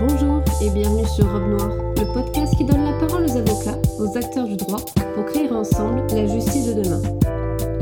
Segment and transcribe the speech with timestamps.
[0.00, 4.16] Bonjour et bienvenue sur Robe Noire, le podcast qui donne la parole aux avocats, aux
[4.16, 4.82] acteurs du droit,
[5.14, 7.02] pour créer ensemble la justice de demain.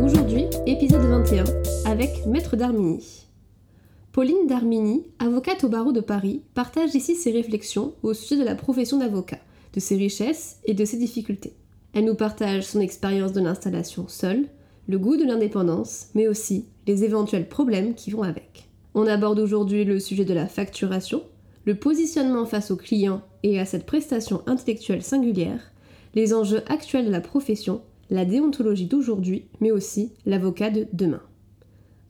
[0.04, 1.44] Aujourd'hui, épisode 21,
[1.84, 3.28] avec Maître Darmini.
[4.10, 8.56] Pauline Darmini, avocate au barreau de Paris, partage ici ses réflexions au sujet de la
[8.56, 9.38] profession d'avocat,
[9.72, 11.54] de ses richesses et de ses difficultés.
[11.92, 14.46] Elle nous partage son expérience de l'installation seule,
[14.88, 18.68] le goût de l'indépendance, mais aussi les éventuels problèmes qui vont avec.
[18.94, 21.22] On aborde aujourd'hui le sujet de la facturation,
[21.68, 25.70] le positionnement face aux clients et à cette prestation intellectuelle singulière,
[26.14, 31.20] les enjeux actuels de la profession, la déontologie d'aujourd'hui, mais aussi l'avocat de demain.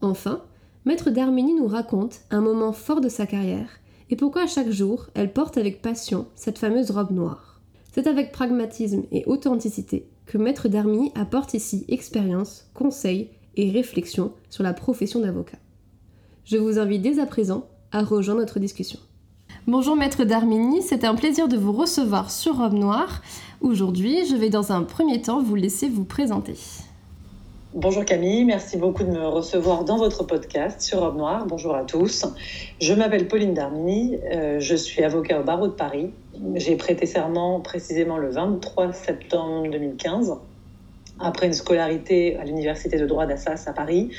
[0.00, 0.44] Enfin,
[0.84, 3.80] Maître Darmini nous raconte un moment fort de sa carrière
[4.10, 7.60] et pourquoi chaque jour elle porte avec passion cette fameuse robe noire.
[7.92, 14.62] C'est avec pragmatisme et authenticité que Maître Darmini apporte ici expérience, conseils et réflexions sur
[14.62, 15.58] la profession d'avocat.
[16.44, 19.00] Je vous invite dès à présent à rejoindre notre discussion.
[19.68, 23.20] Bonjour Maître Darmini, c'est un plaisir de vous recevoir sur Robe Noire.
[23.60, 26.54] Aujourd'hui, je vais dans un premier temps vous laisser vous présenter.
[27.74, 31.44] Bonjour Camille, merci beaucoup de me recevoir dans votre podcast sur Robe Noire.
[31.46, 32.24] Bonjour à tous.
[32.80, 36.12] Je m'appelle Pauline Darmini, euh, je suis avocat au barreau de Paris.
[36.54, 40.32] J'ai prêté serment précisément le 23 septembre 2015
[41.20, 44.10] après une scolarité à l'université de droit d'Assas à Paris,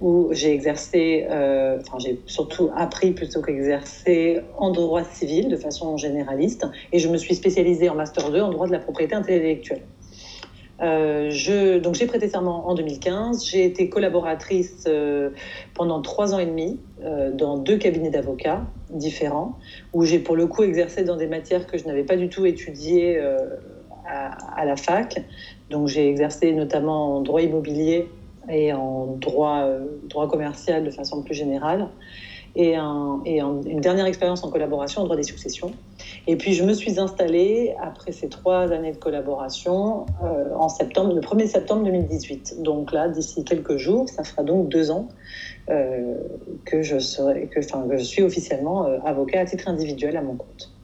[0.00, 5.96] où j'ai exercé, euh, enfin j'ai surtout appris plutôt qu'exercé en droit civil de façon
[5.96, 9.82] généraliste, et je me suis spécialisée en master 2 en droit de la propriété intellectuelle.
[10.82, 13.46] Euh, donc j'ai prêté serment en 2015.
[13.46, 15.30] J'ai été collaboratrice euh,
[15.72, 16.78] pendant trois ans et demi
[17.32, 19.58] dans deux cabinets d'avocats différents,
[19.94, 22.44] où j'ai pour le coup exercé dans des matières que je n'avais pas du tout
[22.44, 23.18] étudiées
[24.06, 25.22] à, la fac.
[25.70, 28.08] Donc j'ai exercé notamment en droit immobilier
[28.48, 31.88] et en droit, euh, droit commercial de façon plus générale.
[32.58, 32.76] Et,
[33.26, 35.72] et une dernière expérience en collaboration en droit des successions.
[36.26, 41.12] Et puis je me suis installée, après ces trois années de collaboration, euh, en septembre,
[41.12, 42.62] le 1er septembre 2018.
[42.62, 45.08] Donc là, d'ici quelques jours, ça fera donc deux ans
[45.68, 46.14] euh,
[46.64, 50.75] que, je serai, que, que je suis officiellement avocat à titre individuel à mon compte.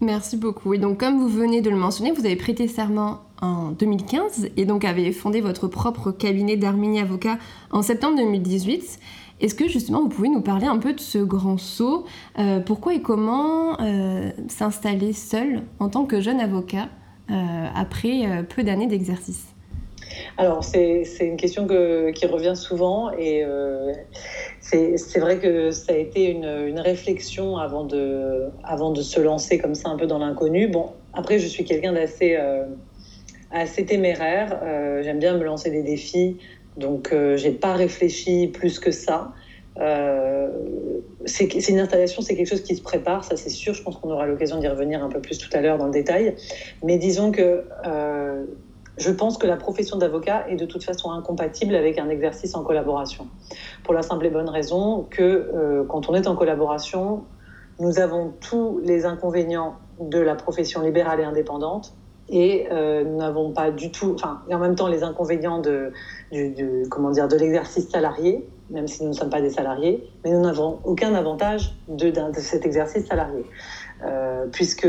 [0.00, 0.74] Merci beaucoup.
[0.74, 4.64] Et donc, comme vous venez de le mentionner, vous avez prêté serment en 2015 et
[4.64, 7.38] donc avez fondé votre propre cabinet d'Armini Avocat
[7.72, 9.00] en septembre 2018.
[9.40, 12.04] Est-ce que justement vous pouvez nous parler un peu de ce grand saut?
[12.38, 16.88] Euh, Pourquoi et comment euh, s'installer seul en tant que jeune avocat
[17.30, 19.46] euh, après peu d'années d'exercice?
[20.36, 23.92] Alors, c'est une question qui revient souvent et euh,
[24.60, 29.74] c'est vrai que ça a été une, réflexion avant de, avant de se lancer comme
[29.74, 30.68] ça un peu dans l'inconnu.
[30.68, 32.66] Bon, après, je suis quelqu'un d'assez euh,
[33.50, 34.60] assez téméraire.
[34.62, 36.38] Euh, j'aime bien me lancer des défis,
[36.76, 39.32] donc j'ai pas réfléchi plus que ça.
[41.24, 43.74] c'est une installation, c'est quelque chose qui se prépare, ça c'est sûr.
[43.74, 45.92] Je pense qu'on aura l'occasion d'y revenir un peu plus tout à l'heure dans le
[45.92, 46.36] détail.
[46.84, 47.64] Mais disons que
[48.98, 52.62] je pense que la profession d'avocat est de toute façon incompatible avec un exercice en
[52.62, 53.26] collaboration.
[53.84, 57.24] Pour la simple et bonne raison que euh, quand on est en collaboration,
[57.80, 61.94] nous avons tous les inconvénients de la profession libérale et indépendante
[62.28, 65.92] et euh, nous n'avons pas du tout, enfin, et en même temps les inconvénients de,
[66.30, 70.32] du, comment dire, de l'exercice salarié, même si nous ne sommes pas des salariés, mais
[70.32, 73.44] nous n'avons aucun avantage de, cet exercice salarié,
[74.04, 74.86] euh, puisque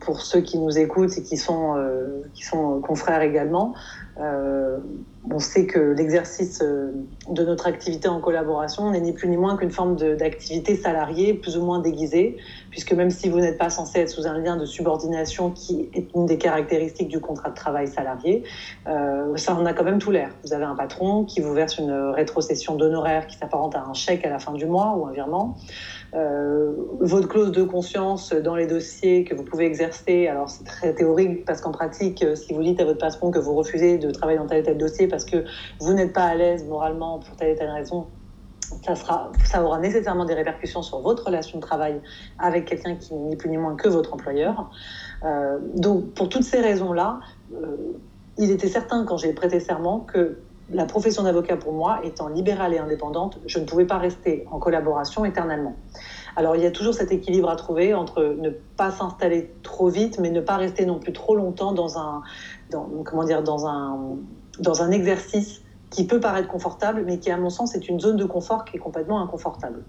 [0.00, 3.74] pour ceux qui nous écoutent et qui sont, euh, qui sont confrères également,
[4.18, 4.78] euh,
[5.30, 6.92] on sait que l'exercice euh,
[7.28, 11.56] de notre activité en collaboration n'est ni plus ni moins qu'une forme d'activité salariée, plus
[11.56, 12.36] ou moins déguisée,
[12.70, 16.08] puisque même si vous n'êtes pas censé être sous un lien de subordination qui est
[16.14, 18.42] une des caractéristiques du contrat de travail salarié,
[19.36, 20.30] ça en a quand même tout l'air.
[20.44, 24.24] Vous avez un patron qui vous verse une rétrocession d'honoraires qui s'apparente à un chèque
[24.24, 25.56] à la fin du mois ou un virement.
[26.16, 30.94] Euh, votre clause de conscience dans les dossiers que vous pouvez exercer, alors c'est très
[30.94, 34.38] théorique parce qu'en pratique, si vous dites à votre patron que vous refusez de travailler
[34.38, 35.44] dans tel et tel dossier parce que
[35.80, 38.06] vous n'êtes pas à l'aise moralement pour telle et telle raison,
[38.84, 42.00] ça, sera, ça aura nécessairement des répercussions sur votre relation de travail
[42.38, 44.70] avec quelqu'un qui n'est plus ni moins que votre employeur.
[45.24, 47.20] Euh, donc, pour toutes ces raisons-là,
[47.52, 47.76] euh,
[48.38, 50.38] il était certain, quand j'ai prêté serment, que
[50.70, 54.58] la profession d'avocat, pour moi, étant libérale et indépendante, je ne pouvais pas rester en
[54.58, 55.76] collaboration éternellement.
[56.34, 60.18] Alors, il y a toujours cet équilibre à trouver entre ne pas s'installer trop vite,
[60.18, 62.22] mais ne pas rester non plus trop longtemps dans un,
[63.04, 64.16] comment dire, dans un,
[64.58, 68.16] dans un exercice qui peut paraître confortable, mais qui, à mon sens, est une zone
[68.16, 69.84] de confort qui est complètement inconfortable.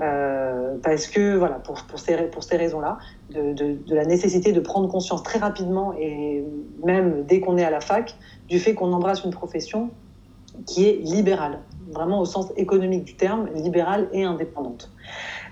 [0.00, 2.98] Euh, parce que, voilà, pour, pour ces, pour ces raisons-là,
[3.30, 6.44] de, de, de, la nécessité de prendre conscience très rapidement, et
[6.82, 8.16] même dès qu'on est à la fac,
[8.48, 9.90] du fait qu'on embrasse une profession
[10.66, 11.58] qui est libérale,
[11.90, 14.90] vraiment au sens économique du terme, libérale et indépendante.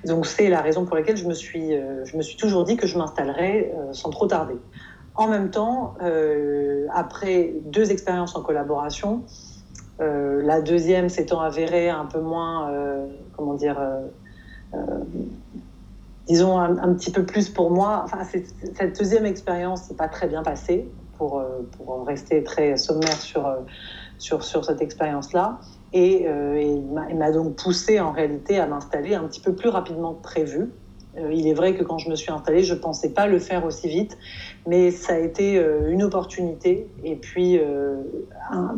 [0.05, 1.71] Donc c'est la raison pour laquelle je me suis,
[2.05, 4.57] je me suis toujours dit que je m'installerais sans trop tarder.
[5.15, 5.95] En même temps,
[6.93, 9.23] après deux expériences en collaboration,
[10.01, 12.73] la deuxième s'étant avérée un peu moins,
[13.37, 13.79] comment dire,
[16.27, 18.03] disons, un, petit peu plus pour moi.
[18.05, 20.89] Enfin, cette deuxième expérience n'est pas très bien passée,
[21.23, 23.57] pour, euh, pour rester très sommaire sur, euh,
[24.23, 25.61] sur, cette expérience-là.
[25.93, 30.15] Et, euh, il m'a donc poussé en réalité à m'installer un petit peu plus rapidement
[30.15, 30.71] que prévu.
[31.31, 33.67] il est vrai que quand je me suis installée, je ne pensais pas le faire
[33.67, 34.17] aussi vite,
[34.67, 37.61] mais ça a été une opportunité et puis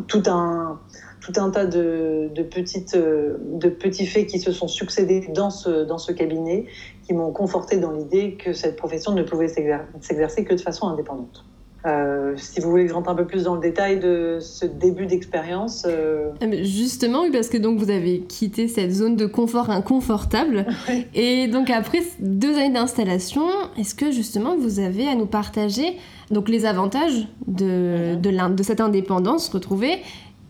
[0.07, 0.79] tout un
[1.25, 5.83] tout un tas de, petites, euh, de petits faits qui se sont succédés dans ce,
[5.83, 6.65] dans ce cabinet
[7.03, 11.45] qui m'ont conforté dans l'idée que cette profession ne pouvait s'exercer que de façon indépendante.
[11.85, 14.65] Euh, si vous voulez que je rentre un peu plus dans le détail de ce
[14.65, 15.85] début d'expérience.
[15.87, 20.65] Euh, ah, justement, oui, parce que donc vous avez quitté cette zone de confort inconfortable.
[21.13, 23.43] Et donc après deux années d'installation,
[23.77, 25.97] est-ce que justement vous avez à nous partager
[26.31, 28.21] donc les avantages de, mm-hmm.
[28.21, 29.99] de, de cette indépendance retrouvée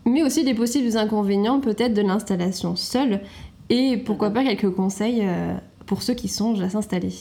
[0.06, 3.20] mais aussi des possibles inconvénients peut-être de l'installation seule?
[3.68, 5.54] Et pourquoi pas quelques conseils euh,
[5.84, 7.12] pour ceux qui songent à s'installer?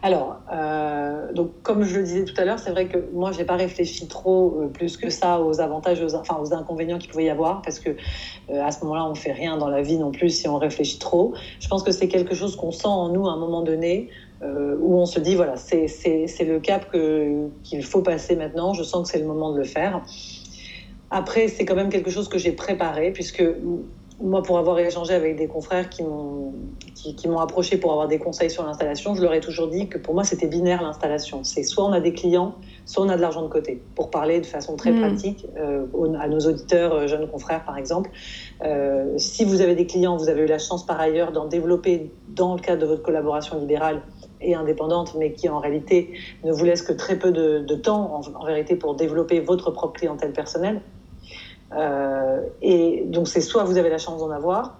[0.00, 3.38] Alors, euh, donc comme je le disais tout à l'heure, c'est vrai que moi, je
[3.38, 7.10] n'ai pas réfléchi trop euh, plus que ça aux avantages, aux, enfin aux inconvénients qu'il
[7.10, 7.96] pouvait y avoir, parce que
[8.52, 10.98] à ce moment-là, on ne fait rien dans la vie non plus si on réfléchit
[10.98, 11.34] trop.
[11.58, 14.10] Je pense que c'est quelque chose qu'on sent en nous à un moment donné,
[14.40, 15.88] où on se dit voilà, c'est
[16.40, 16.86] le cap
[17.64, 18.72] qu'il faut passer maintenant.
[18.72, 20.02] Je sens que c'est le moment de le faire.
[21.10, 23.42] Après, c'est quand même quelque chose que j'ai préparé, puisque
[24.20, 26.52] moi, pour avoir échangé avec des confrères qui m'ont
[26.94, 29.98] qui, m'ont approché pour avoir des conseils sur l'installation, je leur ai toujours dit que
[29.98, 31.44] pour moi, c'était binaire l'installation.
[31.44, 33.80] C'est soit on a des clients, soit on a de l'argent de côté.
[33.94, 35.00] Pour parler de façon très hmm.
[35.00, 35.86] pratique euh,
[36.20, 38.10] à nos auditeurs, euh, jeunes confrères par exemple,
[38.64, 42.10] euh, si vous avez des clients, vous avez eu la chance par ailleurs d'en développer
[42.28, 44.02] dans le cadre de votre collaboration libérale
[44.40, 46.12] et indépendante, mais qui en réalité
[46.44, 49.94] ne vous laisse que très peu de, temps en, en, vérité pour développer votre propre
[49.94, 50.80] clientèle personnelle.
[51.72, 54.78] Euh, et donc, c'est soit vous avez la chance d'en avoir,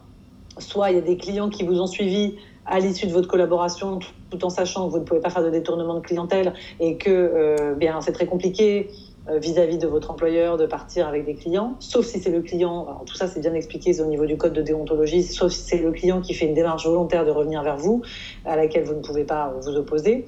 [0.58, 2.37] soit il y a des clients qui vous ont suivi
[2.67, 3.99] à l'issue de votre collaboration,
[4.31, 7.11] tout, en sachant que vous ne pouvez pas faire de détournement de clientèle et que
[7.11, 8.90] euh, bien c'est très compliqué
[9.31, 12.85] euh, vis-à-vis de votre employeur de partir avec des clients, sauf si c'est le client,
[12.87, 15.79] alors tout ça c'est bien expliqué au niveau du code de déontologie, sauf si c'est
[15.79, 18.02] le client qui fait une démarche volontaire de revenir vers vous,
[18.44, 20.26] à laquelle vous ne pouvez pas vous opposer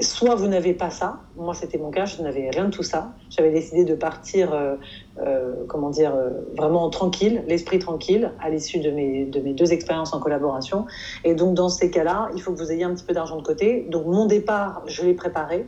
[0.00, 3.12] soit vous n'avez pas ça, moi c'était mon cas, je n'avais rien de tout ça.
[3.30, 4.76] J'avais décidé de partir, euh,
[5.18, 9.72] euh, comment dire, euh, vraiment tranquille, l'esprit tranquille, à l'issue de mes, de mes deux
[9.72, 10.86] expériences en collaboration.
[11.24, 13.42] Et donc dans ces cas-là, il faut que vous ayez un petit peu d'argent de
[13.42, 13.86] côté.
[13.90, 15.66] Donc mon départ, je l'ai préparé,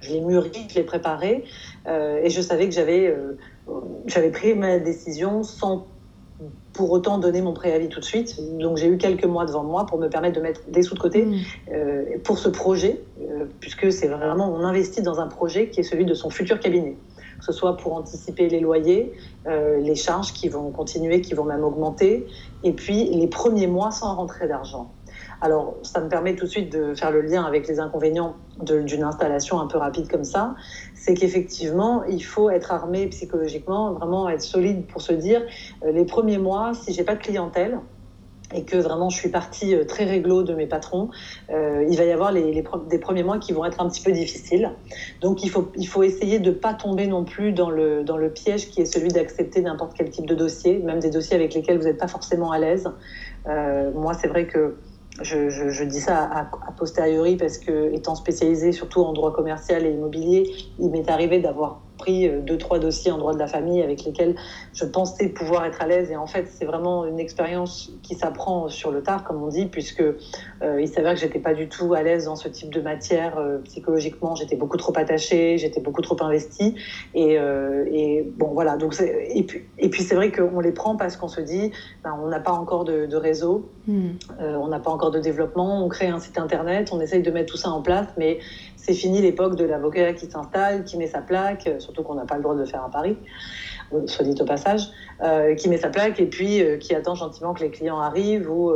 [0.00, 1.44] je l'ai mûri, je l'ai préparé,
[1.86, 5.86] et je savais que j'avais pris ma décision sans
[6.80, 8.40] pour autant donner mon préavis tout de suite.
[8.58, 10.98] Donc j'ai eu quelques mois devant moi pour me permettre de mettre des sous de
[10.98, 11.34] côté mm.
[11.74, 15.82] euh, pour ce projet, euh, puisque c'est vraiment, on investit dans un projet qui est
[15.82, 16.96] celui de son futur cabinet.
[17.38, 19.12] Que ce soit pour anticiper les loyers,
[19.46, 22.26] euh, les charges qui vont continuer, qui vont même augmenter,
[22.64, 24.90] et puis les premiers mois sans rentrée d'argent.
[25.40, 29.02] Alors, ça me permet tout de suite de faire le lien avec les inconvénients d'une
[29.02, 30.54] installation un peu rapide comme ça.
[30.94, 35.42] C'est qu'effectivement, il faut être armé psychologiquement, vraiment être solide pour se dire,
[35.82, 37.78] euh, les premiers mois, si j'ai pas de clientèle,
[38.52, 41.08] et que vraiment je suis partie euh, très réglo de mes patrons,
[41.50, 44.12] euh, il va y avoir les, des premiers mois qui vont être un petit peu
[44.12, 44.72] difficiles.
[45.22, 48.86] Donc il faut, essayer de ne pas tomber non plus dans le piège qui est
[48.86, 52.08] celui d'accepter n'importe quel type de dossier, même des dossiers avec lesquels vous n'êtes pas
[52.08, 52.90] forcément à l'aise.
[53.46, 54.76] moi, c'est vrai que
[55.22, 60.50] je, dis ça à, posteriori parce que, étant spécialisé surtout en droit commercial et immobilier,
[60.78, 64.04] il m'est arrivé d'avoir pris euh, deux, trois dossiers en droit de la famille avec
[64.04, 64.34] lesquels
[64.72, 66.10] je pensais pouvoir être à l'aise.
[66.10, 69.66] Et en fait, c'est vraiment une expérience qui s'apprend sur le tard, comme on dit,
[69.66, 72.80] puisque euh, il s'avère que j'étais pas du tout à l'aise dans ce type de
[72.80, 74.34] matière euh, psychologiquement.
[74.34, 76.74] J'étais beaucoup trop attachée, j'étais beaucoup trop investie.
[77.14, 78.76] Et, et bon, voilà.
[78.76, 81.70] Donc, et puis, et puis c'est vrai qu'on les prend parce qu'on se dit,
[82.02, 84.12] ben, on n'a pas encore de, réseau, hmm.
[84.38, 87.52] on n'a pas encore de développement, on crée un site internet, on essaye de mettre
[87.52, 88.38] tout ça en place, mais
[88.82, 92.24] c'est fini l'époque de l'avocat qui s'installe, qui met sa plaque, euh, surtout qu'on n'a
[92.24, 93.16] pas le droit de faire à Paris,
[93.92, 94.88] euh, soit dit au passage,
[95.22, 98.72] euh, qui met sa plaque et puis qui attend gentiment que les clients arrivent ou,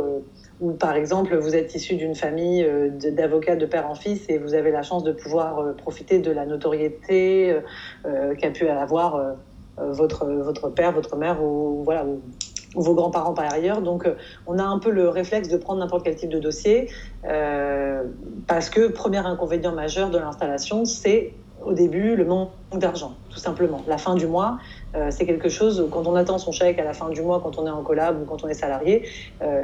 [0.79, 2.65] par exemple vous êtes issu d'une famille
[3.11, 6.45] d'avocats de père en fils et vous avez la chance de pouvoir profiter de la
[6.45, 7.59] notoriété
[8.03, 9.35] qu'a pu avoir
[9.77, 12.05] votre, votre père, votre mère ou voilà
[12.75, 13.81] vos grands-parents par ailleurs.
[13.81, 14.15] Donc, euh,
[14.47, 16.89] on a un peu le réflexe de prendre n'importe quel type de dossier
[17.27, 18.03] euh,
[18.47, 23.81] parce que premier inconvénient majeur de l'installation, c'est au début, le manque d'argent, tout simplement.
[23.87, 24.59] La fin du mois,
[24.93, 27.57] euh, c'est quelque chose, quand on attend son chèque à la fin du mois, quand
[27.57, 29.07] on est en collab ou quand on est salarié,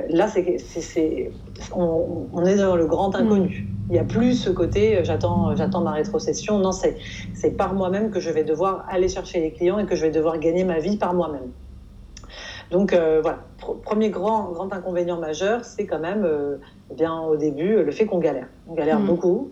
[0.10, 1.32] là, c'est,
[1.75, 3.68] on, on, est dans le grand inconnu.
[3.89, 6.58] Il n'y a plus ce côté, j'attends, j'attends ma rétrocession.
[6.58, 6.98] Non, c'est,
[7.36, 10.12] c'est par moi-même que je vais devoir aller chercher les clients et que je vais
[10.12, 11.51] devoir gagner ma vie par moi-même.
[12.72, 13.40] Donc voilà,
[13.84, 16.25] premier grand, grand inconvénient majeur, c'est quand même
[16.90, 18.48] eh bien, au début le fait qu'on galère.
[18.68, 19.08] On galère mm.
[19.08, 19.51] beaucoup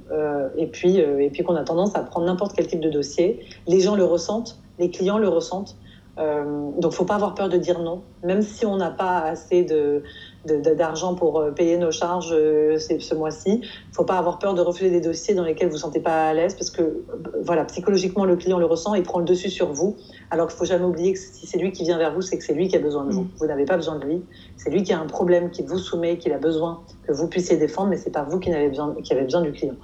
[0.58, 3.42] et puis, et puis qu'on a tendance à prendre n'importe quel type de dossier.
[3.68, 5.78] Les gens le ressentent les clients le ressentent.
[6.18, 9.64] Euh, donc, faut pas avoir peur de dire non, même si on n'a pas assez
[9.64, 10.04] de,
[10.46, 13.62] d'argent pour euh, payer nos charges euh, ce mois-ci.
[13.62, 16.29] Il faut pas avoir peur de refuser des dossiers dans lesquels vous ne sentez pas
[16.29, 17.03] à l'aise, parce que euh,
[17.43, 19.98] voilà, psychologiquement, le client le ressent, il prend le dessus sur vous.
[20.31, 22.43] Alors qu'il faut jamais oublier que si c'est lui qui vient vers vous, c'est que
[22.43, 23.24] c'est lui qui a besoin de vous.
[23.24, 23.29] Mm.
[23.38, 24.24] Vous n'avez pas besoin de lui.
[24.58, 27.58] C'est lui qui a un problème, qui vous soumet, qu'il a besoin que vous puissiez
[27.58, 29.75] défendre, mais c'est pas vous qui, avez besoin, qui avez besoin du client.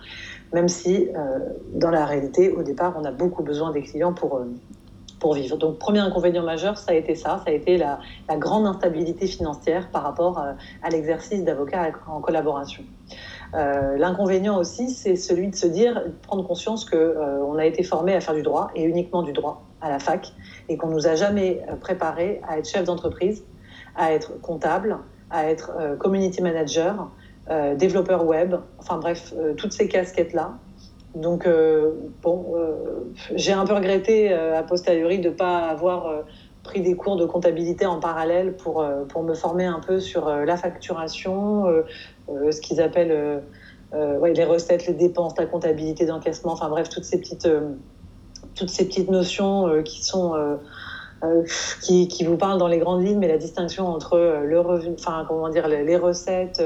[0.54, 1.10] Même si,
[1.74, 4.40] dans la réalité, au départ, on a beaucoup besoin des clients pour
[5.20, 5.58] pour vivre.
[5.58, 8.00] Donc, premier inconvénient majeur, ça a été ça, ça a été la,
[8.38, 10.54] grande instabilité financière par rapport euh,
[10.84, 12.84] à, l'exercice d'avocat en collaboration.
[13.54, 17.66] Euh, l'inconvénient aussi, c'est celui de se dire, de prendre conscience que euh, on a
[17.66, 20.34] été formé à faire du droit et uniquement du droit à la fac,
[20.68, 23.44] et qu'on nous a jamais préparé à être chef d'entreprise,
[23.96, 24.98] à être comptable,
[25.30, 27.12] à être community manager,
[27.76, 30.58] développeur web, enfin bref, toutes ces casquettes là
[31.16, 31.92] donc, euh,
[32.22, 32.76] bon, euh,
[33.36, 36.24] j'ai un peu regretté euh, a posteriori de ne pas avoir
[36.64, 40.58] pris des cours de comptabilité en parallèle pour, pour me former un peu sur la
[40.58, 41.66] facturation,
[42.28, 43.44] ce qu'ils appellent
[43.94, 47.48] les recettes, les dépenses, la comptabilité d'encaissement, enfin bref, toutes ces petites,
[48.56, 50.34] toutes ces petites notions qui sont.
[51.84, 55.24] qui, qui, vous parlent dans les grandes lignes, mais la distinction entre le revenu, enfin
[55.28, 56.64] comment dire, les recettes,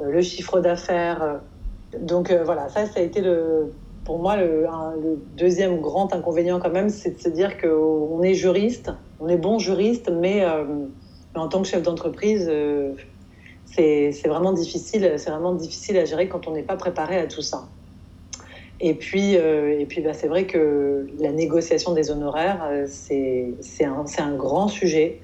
[0.00, 1.40] le chiffre d'affaires.
[1.98, 3.72] Donc voilà, ça, ça a été le,
[4.04, 4.66] pour moi, le,
[5.36, 8.90] deuxième grand inconvénient quand même, c'est de se dire qu'on est juriste,
[9.20, 10.64] on est bon juriste, mais, euh,
[11.34, 12.92] en tant que chef d'entreprise, euh,
[13.64, 17.42] c'est vraiment difficile, c'est vraiment difficile à gérer quand on n'est pas préparé à tout
[17.42, 17.68] ça.
[18.80, 23.54] Et puis, euh, et puis bah, c'est vrai que la négociation des honoraires, c'est
[23.84, 25.20] un, un, grand sujet.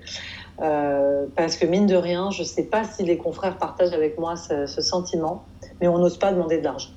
[0.56, 4.37] parce que mine de rien, je ne sais pas si les confrères partagent avec moi
[4.37, 5.44] ce, ce sentiment,
[5.80, 6.90] mais on n'ose pas demander de l'argent.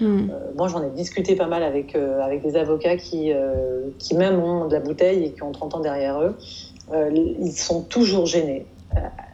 [0.00, 0.30] Hmm.
[0.30, 4.14] Euh, moi, j'en ai discuté pas mal avec, euh, avec des avocats qui, euh, qui
[4.14, 6.36] même ont de la bouteille et qui ont 30 ans derrière eux.
[6.92, 8.66] ils sont toujours gênés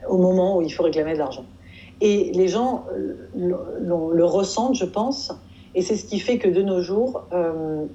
[0.08, 1.44] au moment où il faut réclamer de l'argent.
[2.00, 2.84] Et les gens
[3.34, 5.32] le, ressentent, je pense,
[5.74, 7.24] et c'est ce qui fait que de nos jours,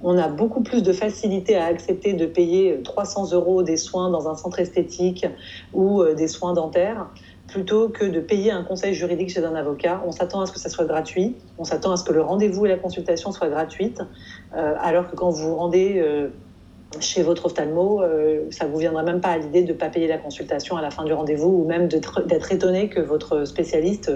[0.03, 4.27] on a beaucoup plus de facilité à accepter de payer 300 euros des soins dans
[4.27, 5.25] un centre esthétique
[5.73, 7.07] ou des soins dentaires
[7.55, 10.03] plutôt que de payer un conseil juridique chez un avocat.
[10.05, 12.65] On s'attend à ce que ça soit gratuit, on s'attend à ce que le rendez-vous
[12.65, 14.01] et la consultation soient gratuites,
[14.57, 16.27] euh, alors que quand vous vous rendez euh,
[16.99, 20.07] chez votre ophtalmo, euh, ça vous viendra même pas à l'idée de ne pas payer
[20.07, 24.11] la consultation à la fin du rendez-vous ou même d'être étonné que votre spécialiste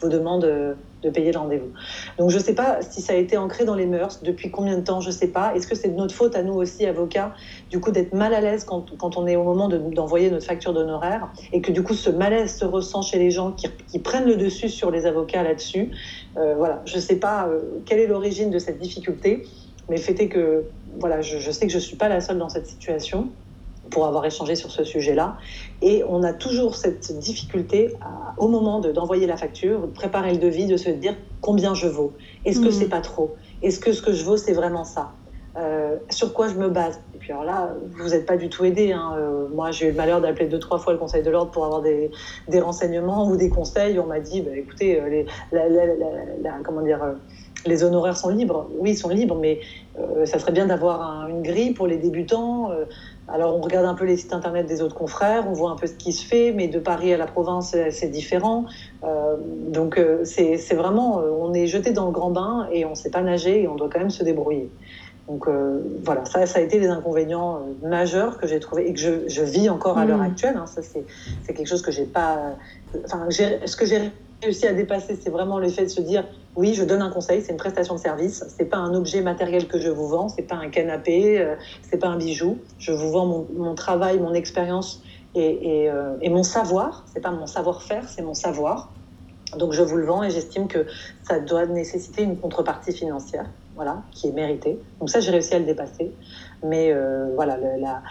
[0.00, 1.70] vous demande de payer le rendez-vous.
[2.18, 4.76] Donc je ne sais pas si ça a été ancré dans les mœurs, depuis combien
[4.76, 5.54] de temps, je ne sais pas.
[5.54, 7.34] Est-ce que c'est de notre faute à nous aussi, avocats,
[7.70, 11.28] du coup d'être mal à l'aise quand, on est au moment d'envoyer notre facture d'honoraires
[11.52, 14.36] et que du coup ce malaise se ressent chez les gens qui, qui prennent le
[14.36, 15.90] dessus sur les avocats là-dessus?
[16.36, 19.44] Euh, Voilà, je ne sais pas euh, quelle est l'origine de cette difficulté,
[19.88, 20.64] mais le fait est que
[20.98, 23.30] voilà, je, je sais que je ne suis pas la seule dans cette situation
[23.90, 25.36] pour avoir échangé sur ce sujet-là.
[25.82, 27.94] Et on a toujours cette difficulté
[28.38, 32.12] au moment d'envoyer la facture, de préparer le devis, de se dire combien je vaux.
[32.44, 32.72] Est-ce que mm.
[32.72, 33.34] c'est pas trop?
[33.62, 35.12] Est-ce que ce que je vaux, c'est vraiment ça?
[35.56, 37.00] Euh, sur quoi je me base?
[37.14, 38.92] Et puis alors là, vous n'êtes pas du tout aidé.
[38.92, 39.14] Hein.
[39.16, 41.64] Euh, moi, j'ai eu le malheur d'appeler deux, trois fois le Conseil de l'ordre pour
[41.64, 42.10] avoir des,
[42.48, 43.98] des, renseignements ou des conseils.
[44.00, 47.00] On m'a dit, bah, écoutez, euh, les, la, comment dire,
[47.66, 48.68] les honoraires sont libres.
[48.78, 49.60] Oui, ils sont libres, mais
[50.24, 52.70] ça serait bien d'avoir une grille pour les débutants.
[53.26, 55.86] Alors on regarde un peu les sites internet des autres confrères, on voit un peu
[55.86, 58.66] ce qui se fait, mais de Paris à la province, c'est différent.
[59.02, 59.36] Euh,
[59.68, 62.94] donc euh, c'est vraiment, euh, on est jeté dans le grand bain et on ne
[62.94, 64.70] sait pas nager et on doit quand même se débrouiller.
[65.26, 65.48] Donc
[66.04, 69.42] voilà, ça, ça a été les inconvénients majeurs que j'ai trouvé et que je, je,
[69.42, 70.30] vis encore à l'heure mmh.
[70.30, 70.56] actuelle.
[70.58, 70.66] Hein.
[70.66, 72.56] Ça c'est quelque chose que j'ai pas,
[73.06, 74.10] enfin ce que j'ai
[74.44, 76.24] réussi à dépasser, c'est vraiment le fait de se dire
[76.56, 79.66] oui, je donne un conseil, c'est une prestation de service, c'est pas un objet matériel
[79.66, 82.58] que je vous vends, c'est pas un canapé, euh, c'est pas un bijou.
[82.78, 85.02] Je vous vends mon, travail, mon expérience
[85.36, 87.04] euh, et, mon savoir.
[87.12, 88.92] C'est pas mon savoir-faire, c'est mon savoir.
[89.58, 90.86] Donc je vous le vends et j'estime que
[91.22, 94.78] ça doit nécessiter une contrepartie financière, voilà, qui est méritée.
[95.00, 96.12] Donc ça, j'ai réussi à le dépasser.
[96.64, 98.02] Mais euh, voilà, la,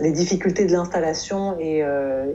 [0.00, 2.26] les difficultés de l'installation et, euh,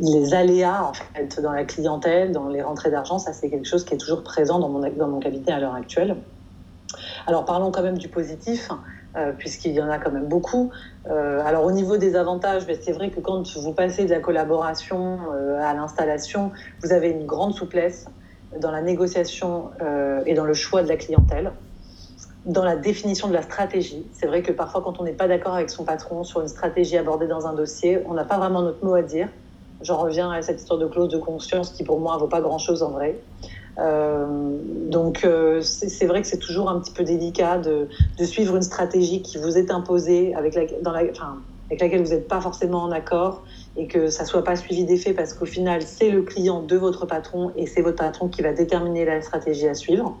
[0.00, 3.84] les aléas en fait dans la clientèle, dans les rentrées d'argent, ça c'est quelque chose
[3.84, 6.16] qui est toujours présent dans mon, dans mon cabinet à l'heure actuelle.
[7.26, 8.70] Alors parlons quand même du positif.
[9.16, 10.72] Euh, puisqu'il y en a quand même beaucoup.
[11.08, 14.18] Euh, alors au niveau des avantages, ben, c'est vrai que quand vous passez de la
[14.18, 15.20] collaboration
[15.60, 16.50] à l'installation,
[16.82, 18.06] vous avez une grande souplesse
[18.60, 19.70] dans la négociation
[20.26, 21.52] et dans le choix de la clientèle,
[22.46, 24.04] dans la définition de la stratégie.
[24.12, 26.96] C'est vrai que parfois quand on n'est pas d'accord avec son patron sur une stratégie
[26.96, 29.28] abordée dans un dossier, on n'a pas vraiment notre mot à dire.
[29.82, 32.40] J'en reviens à cette histoire de clause de conscience qui pour moi ne vaut pas
[32.40, 33.18] grand-chose en vrai.
[33.78, 34.26] Euh,
[34.88, 38.62] donc euh, c'est vrai que c'est toujours un petit peu délicat de, de, suivre une
[38.62, 42.40] stratégie qui vous est imposée, avec, la, dans la, enfin, avec laquelle vous n'êtes pas
[42.40, 43.42] forcément en accord
[43.76, 47.04] et que ça soit pas suivi d'effet parce qu'au final c'est le client de votre
[47.04, 50.16] patron et c'est votre patron qui va déterminer la stratégie à suivre.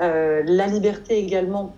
[0.00, 1.74] Euh, la liberté également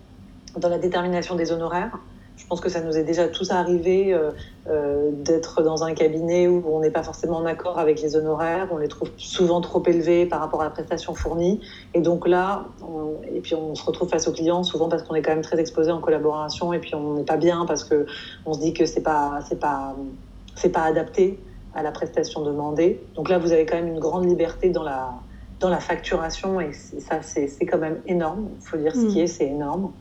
[0.57, 1.99] dans la détermination des honoraires.
[2.35, 4.31] Je pense que ça nous est déjà tous arrivé euh,
[4.69, 8.69] euh, d'être dans un cabinet où on n'est pas forcément en accord avec les honoraires,
[8.71, 11.59] on les trouve souvent trop élevés par rapport à la prestation fournie.
[11.93, 15.15] Et donc là, on, et puis on se retrouve face aux clients souvent parce qu'on
[15.15, 18.05] est quand même très exposé en collaboration et puis on n'est pas bien parce que
[18.45, 19.95] on se dit que c'est pas pas
[20.55, 21.39] c'est pas adapté
[21.75, 23.01] à la prestation demandée.
[23.15, 25.13] Donc là, vous avez quand même une grande liberté dans la
[25.59, 28.49] dans la facturation et ça c'est quand même énorme.
[28.61, 29.23] Il faut dire ce qui mmh.
[29.23, 29.91] est, c'est énorme.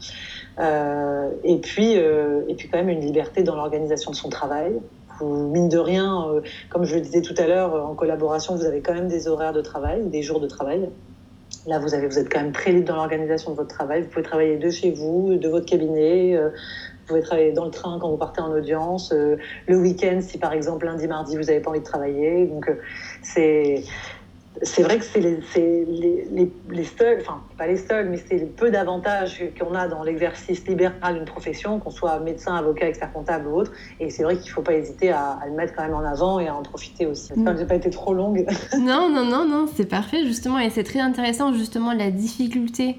[0.58, 4.78] Euh, et, puis, euh, et puis quand même une liberté dans l'organisation de son travail.
[5.20, 8.80] Mine de rien, euh, comme je le disais tout à l'heure, en collaboration, vous avez
[8.80, 10.88] quand même des horaires de travail, des jours de travail.
[11.66, 14.02] Là, vous, avez, vous êtes quand même très libre dans l'organisation de votre travail.
[14.02, 16.36] Vous pouvez travailler de chez vous, de votre cabinet.
[16.36, 19.12] vous pouvez travailler dans le train quand vous partez en audience.
[19.12, 22.46] le week-end, si par exemple lundi, mardi, vous n'avez pas envie de travailler.
[22.46, 22.70] Donc,
[23.22, 23.82] c'est
[24.62, 25.38] c'est vrai que c'est les,
[26.30, 30.02] les, les, seuls, enfin pas les seuls, mais c'est le peu d'avantages qu'on a dans
[30.02, 33.72] l'exercice libéral d'une profession, qu'on soit médecin, avocat, expert comptable ou autre.
[34.00, 36.40] Et c'est vrai qu'il ne faut pas hésiter à, le mettre quand même en avant
[36.40, 37.28] et à en profiter aussi.
[37.34, 38.46] J'espère que je n'ai pas été trop longue.
[38.78, 40.58] non, non, non, non, c'est parfait justement.
[40.58, 42.96] Et c'est très intéressant justement la difficulté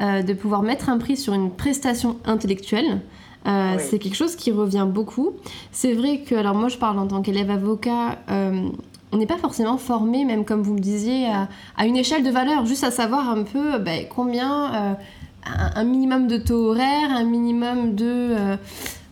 [0.00, 3.00] euh, de pouvoir mettre un prix sur une prestation intellectuelle.
[3.46, 5.32] Euh, c'est quelque chose qui revient beaucoup.
[5.72, 8.68] C'est vrai que, alors moi je parle en tant qu'élève avocat, euh,
[9.12, 11.26] on n'est pas forcément formé, même comme vous me disiez,
[11.76, 14.94] à, une échelle de valeur, juste à savoir un peu ben, combien, euh,
[15.74, 18.56] un, minimum de taux horaire, un minimum de, euh,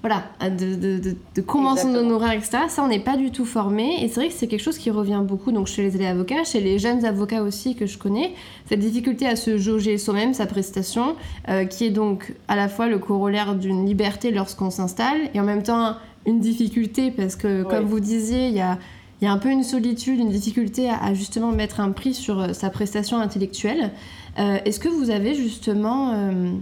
[0.00, 2.58] voilà, de, de, de, convention d'honoraires, etc.
[2.68, 4.02] Ça, on n'est pas du tout formé.
[4.02, 6.44] Et c'est vrai que c'est quelque chose qui revient beaucoup donc chez les élèves avocats,
[6.44, 8.32] chez les jeunes avocats aussi que je connais,
[8.70, 11.14] cette difficulté à se jauger soi-même sa prestation,
[11.50, 15.44] euh, qui est donc à la fois le corollaire d'une liberté lorsqu'on s'installe, et en
[15.44, 18.78] même temps une difficulté parce que, comme vous disiez, il y a
[19.20, 22.40] il y a un peu une solitude, une difficulté à, justement mettre un prix sur
[22.40, 23.90] euh, sa prestation intellectuelle.
[24.38, 26.52] Euh, est-ce que vous avez justement, euh,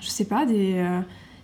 [0.00, 0.84] je sais pas, des,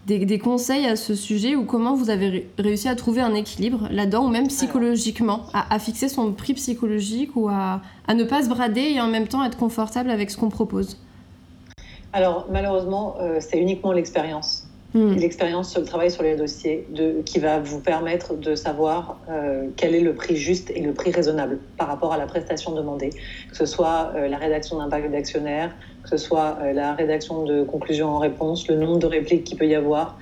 [0.06, 4.26] des, conseils à ce sujet ou comment vous avez réussi à trouver un équilibre là-dedans
[4.26, 8.92] ou même psychologiquement, à, fixer son prix psychologique ou à, à ne pas se brader
[8.94, 10.98] et en même temps être confortable avec ce qu'on propose?
[12.12, 14.65] Alors malheureusement, c'est uniquement l'expérience.
[14.96, 15.12] Hmm.
[15.12, 16.86] l'expérience sur le travail sur les dossiers
[17.26, 21.10] qui va vous permettre de savoir euh, quel est le prix juste et le prix
[21.10, 25.10] raisonnable par rapport à la prestation demandée, que ce soit euh, la rédaction d'un paquet
[25.10, 29.44] d'actionnaires, que ce soit euh, la rédaction de conclusions en réponse, le nombre de répliques
[29.44, 30.18] qu'il peut y avoir.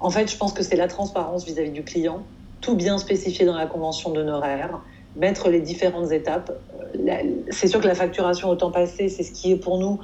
[0.00, 2.24] En fait, je pense que c'est la transparence vis-à-vis -vis du client,
[2.60, 4.80] tout bien spécifié dans la convention d'honoraires,
[5.14, 6.50] mettre les différentes étapes.
[7.50, 10.00] C'est sûr que la facturation au temps passé, c'est ce qui est pour nous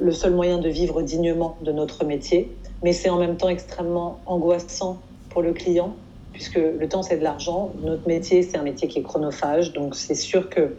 [0.00, 4.20] le seul moyen de vivre dignement de notre métier mais c'est en même temps extrêmement
[4.26, 5.94] angoissant pour le client,
[6.32, 7.72] puisque le temps, c'est de l'argent.
[7.82, 10.76] Notre métier, c'est un métier qui est chronophage, donc c'est sûr que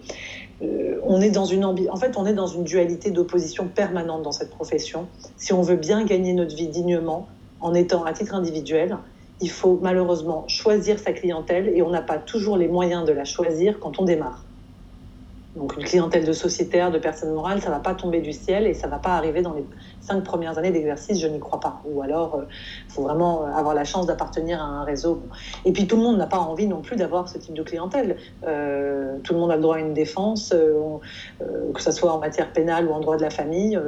[0.61, 4.31] euh, on est dans une en fait, on est dans une dualité d'opposition permanente dans
[4.31, 5.07] cette profession.
[5.37, 7.27] Si on veut bien gagner notre vie dignement,
[7.61, 8.97] en étant à titre individuel,
[9.41, 13.25] il faut malheureusement choisir sa clientèle et on n'a pas toujours les moyens de la
[13.25, 14.43] choisir quand on démarre.
[15.55, 18.67] Donc une clientèle de sociétaires, de personnes morales, ça ne va pas tomber du ciel
[18.67, 19.65] et ça ne va pas arriver dans les
[19.99, 21.81] cinq premières années d'exercice, je n'y crois pas.
[21.85, 25.23] Ou alors, il euh, faut vraiment avoir la chance d'appartenir à un réseau.
[25.65, 28.17] Et puis tout le monde n'a pas envie non plus d'avoir ce type de clientèle.
[28.45, 30.97] Euh, tout le monde a le droit à une défense, euh,
[31.73, 33.79] que ce soit en matière pénale ou en droit de la famille.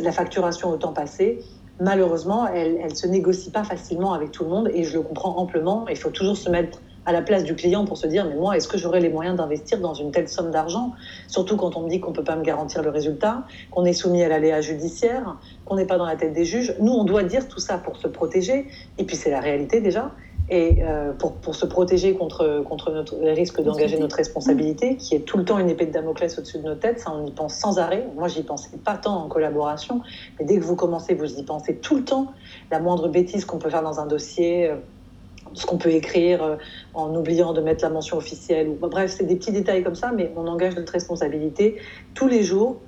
[0.00, 1.40] la facturation au temps passé,
[1.80, 5.36] malheureusement, elle ne se négocie pas facilement avec tout le monde et je le comprends
[5.38, 5.86] amplement.
[5.88, 8.56] Il faut toujours se mettre à la place du client pour se dire mais moi
[8.56, 10.92] est-ce que j'aurai les moyens d'investir dans une telle somme d'argent?
[11.28, 14.22] Surtout quand on me dit qu'on peut pas me garantir le résultat qu'on est soumis
[14.22, 16.74] à l'aléa judiciaire qu'on n'est pas dans la tête des juges.
[16.80, 18.66] Nous on doit dire tout ça pour se protéger.
[18.98, 20.12] Et puis c'est la réalité déjà.
[20.52, 25.14] Et euh, pour, pour, se protéger contre, contre notre, les risques d'engager notre responsabilité, qui
[25.14, 27.30] est tout le temps une épée de Damoclès au-dessus de nos têtes, ça on y
[27.30, 28.08] pense sans arrêt.
[28.16, 30.00] Moi, j'y pensais pas tant en collaboration,
[30.38, 32.32] mais dès que vous commencez, vous y pensez tout le temps.
[32.72, 34.74] La moindre bêtise qu'on peut faire dans un dossier, euh,
[35.54, 36.56] ce qu'on peut écrire euh,
[36.94, 38.68] en oubliant de mettre la mention officielle.
[38.68, 41.76] Ou, bref, c'est des petits détails comme ça, mais on engage notre responsabilité
[42.14, 42.80] tous les jours.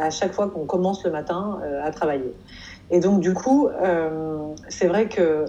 [0.00, 2.32] à chaque fois qu'on commence le matin à travailler.
[2.90, 3.68] Et donc, du coup,
[4.70, 5.44] c'est vrai que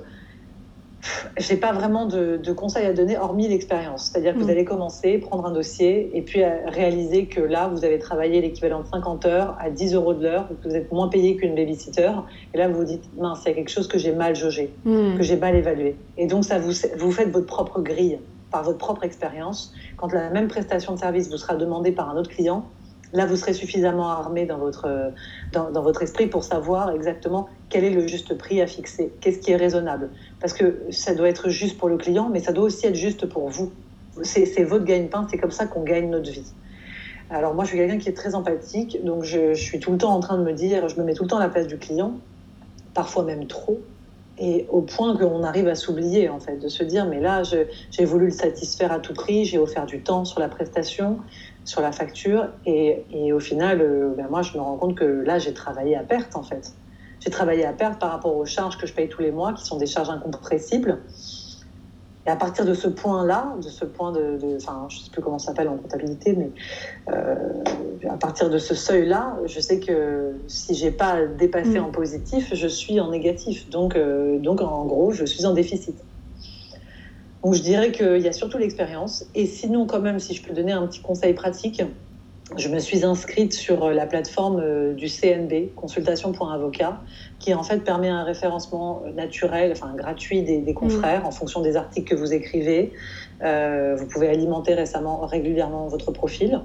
[1.38, 4.10] j'ai pas vraiment de, conseils à donner hormis l'expérience.
[4.12, 4.52] C'est-à-dire que vous mm.
[4.52, 8.88] allez commencer, prendre un dossier et puis réaliser que là, vous avez travaillé l'équivalent de
[8.88, 12.12] 50 heures à 10 euros de l'heure, que vous êtes moins payé qu'une babysitter.
[12.54, 14.72] Et là, vous vous dites, mince, il y a quelque chose que j'ai mal jaugé,
[14.86, 15.18] mm.
[15.18, 15.96] que j'ai mal évalué.
[16.18, 18.20] Et donc, ça vous, vous faites votre propre grille
[18.52, 19.74] par votre propre expérience.
[19.98, 22.66] Quand la même prestation de service vous sera demandée par un autre client,
[23.14, 25.14] Là, vous serez suffisamment armé dans votre,
[25.54, 29.40] dans, dans, votre esprit pour savoir exactement quel est le juste prix à fixer, qu'est-ce
[29.40, 30.10] qui est raisonnable.
[30.42, 33.26] Parce que ça doit être juste pour le client, mais ça doit aussi être juste
[33.26, 33.72] pour vous.
[34.24, 36.52] C'est votre gagne-pain, c'est comme ça qu'on gagne notre vie.
[37.30, 39.98] Alors moi, je suis quelqu'un qui est très empathique, donc je, je, suis tout le
[39.98, 41.68] temps en train de me dire, je me mets tout le temps à la place
[41.68, 42.14] du client,
[42.94, 43.80] parfois même trop,
[44.40, 48.06] et au point qu'on arrive à s'oublier, en fait, de se dire, mais là, j'ai
[48.06, 51.20] voulu le satisfaire à tout prix, j'ai offert du temps sur la prestation,
[51.68, 52.48] sur la facture.
[52.66, 55.96] Et, et au final, euh, ben moi, je me rends compte que là, j'ai travaillé
[55.96, 56.74] à perte, en fait.
[57.20, 59.66] J'ai travaillé à perte par rapport aux charges que je paye tous les mois, qui
[59.66, 61.00] sont des charges incompressibles.
[62.26, 65.40] Et à partir de ce point-là, de ce point de, enfin, je sais plus comment
[65.40, 66.52] ça s'appelle en comptabilité, mais
[67.10, 67.36] euh,
[68.10, 71.86] à partir de ce seuil-là, je sais que si j'ai pas dépassé mm.
[71.86, 73.70] en positif, je suis en négatif.
[73.70, 75.96] Donc, euh, donc en gros, je suis en déficit.
[77.44, 79.26] Donc je dirais qu'il y a surtout l'expérience.
[79.36, 81.84] Et sinon, quand même, si je peux donner un petit conseil pratique,
[82.56, 87.02] je me suis inscrite sur la plateforme euh, du CNB, consultation.avocat,
[87.40, 92.10] qui en fait permet un référencement naturel, enfin gratuit des, confrères en fonction des articles
[92.10, 92.94] que vous écrivez.
[93.44, 96.62] Euh, vous pouvez alimenter récemment, régulièrement votre profil.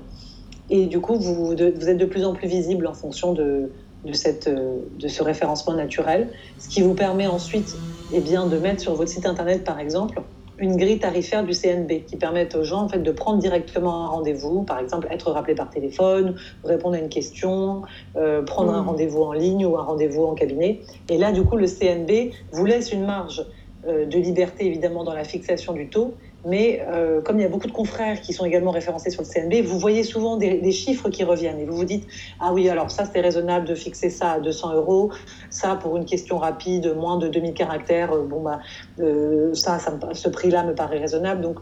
[0.71, 3.73] Et du coup, vous, vous êtes de plus en plus visible en fonction de,
[4.05, 7.77] de, cette, euh, de ce référencement naturel, ce qui vous permet ensuite
[8.13, 10.23] eh bien, de mettre sur votre site internet, par exemple,
[10.63, 14.07] une grille tarifaire du CNB qui permet aux gens en fait, de prendre directement un
[14.07, 17.83] rendez-vous, par exemple être rappelé par téléphone, répondre à une question,
[18.17, 18.87] euh, prendre un mmh.
[18.87, 20.81] rendez-vous en ligne ou un rendez-vous en cabinet.
[21.09, 23.45] Et là, du coup, le CNB vous laisse une marge
[23.89, 27.49] euh, de liberté évidemment dans la fixation du taux, mais euh, comme il y a
[27.49, 31.11] beaucoup de confrères qui sont également référencés sur le CNB, vous voyez souvent des, chiffres
[31.11, 32.07] qui reviennent et vous vous dites
[32.41, 35.11] Ah oui, alors ça c'est raisonnable de fixer ça à 200 euros,
[35.51, 38.61] ça pour une question rapide, moins de 2000 caractères, euh, bon bah,
[39.01, 41.43] euh, ça, ça ce prix-là me paraît raisonnable.
[41.43, 41.59] Donc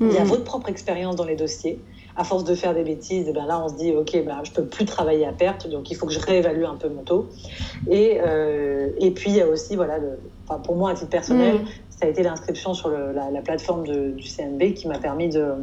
[0.00, 0.26] il y a mmh.
[0.26, 1.78] votre propre expérience dans les dossiers.
[2.16, 4.40] À force de faire des bêtises, et eh ben là on se dit Ok, ben,
[4.44, 7.02] je peux plus travailler à perte, donc il faut que je réévalue un peu mon
[7.02, 7.28] taux.
[7.90, 8.18] Et,
[8.98, 10.18] et puis il y a aussi, voilà, le,
[10.64, 11.66] pour moi à titre personnel, mmh
[12.02, 15.54] ça a été l'inscription sur la, plateforme du CNB qui m'a permis de,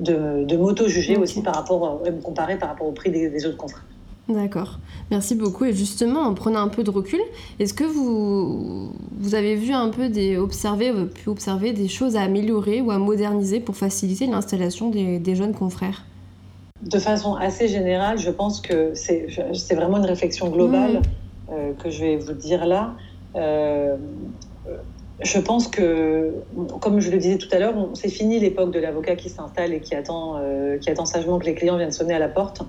[0.00, 3.82] de, m'auto-juger aussi par rapport, et me comparer par rapport au prix des, autres contrats.
[4.28, 4.78] D'accord,
[5.10, 5.64] merci beaucoup.
[5.64, 7.20] Et justement, en prenant un peu de recul,
[7.58, 12.22] est-ce que vous, vous avez vu un peu des, observer, pu observer des choses à
[12.22, 16.04] améliorer ou à moderniser pour faciliter l'installation des, jeunes confrères?
[16.82, 21.52] De façon assez générale, je pense que c'est vraiment une réflexion globale mmh.
[21.52, 22.94] euh, que je vais vous dire là.
[23.34, 23.96] Euh,
[25.20, 26.32] je pense que,
[26.80, 29.80] comme je le disais tout à l'heure, c'est fini l'époque de l'avocat qui s'installe et
[29.80, 32.62] qui attend, euh, qui attend sagement que les clients viennent sonner à la porte.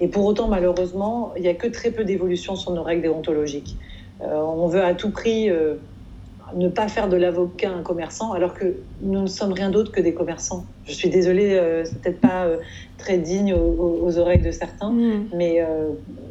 [0.00, 3.76] Et pour autant, malheureusement, il n'y a que très peu d'évolution sur nos règles déontologiques.
[4.20, 5.76] Euh, on veut à tout prix euh,
[6.54, 10.00] ne pas faire de l'avocat un commerçant, alors que nous ne sommes rien d'autre que
[10.00, 10.64] des commerçants.
[10.84, 12.46] Je suis désolée, c'est peut-être pas
[12.98, 15.28] très digne aux, oreilles de certains, mm.
[15.34, 15.64] mais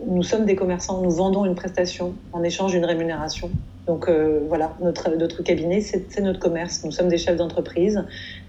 [0.08, 1.02] nous sommes des commerçants.
[1.02, 3.50] Nous vendons une prestation en échange d'une rémunération.
[3.88, 6.84] Donc euh, voilà, notre, notre cabinet, c'est notre commerce.
[6.84, 8.04] Nous sommes des chefs d'entreprise.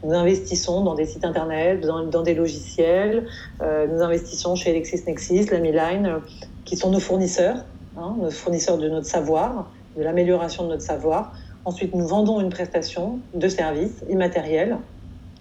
[0.05, 3.27] Nous investissons dans des sites internet, dans, dans des logiciels.
[3.63, 6.19] Euh, nous investissons chez LexisNexis, Lamiline, euh,
[6.65, 7.65] qui sont nos fournisseurs,
[7.97, 11.35] hein, nos fournisseurs de notre savoir, de l'amélioration de notre savoir.
[11.65, 14.79] Ensuite, nous vendons une prestation de service immatériel,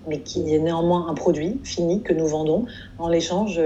[0.07, 2.65] mais qui est néanmoins un produit fini que nous vendons
[2.97, 3.60] en l'échange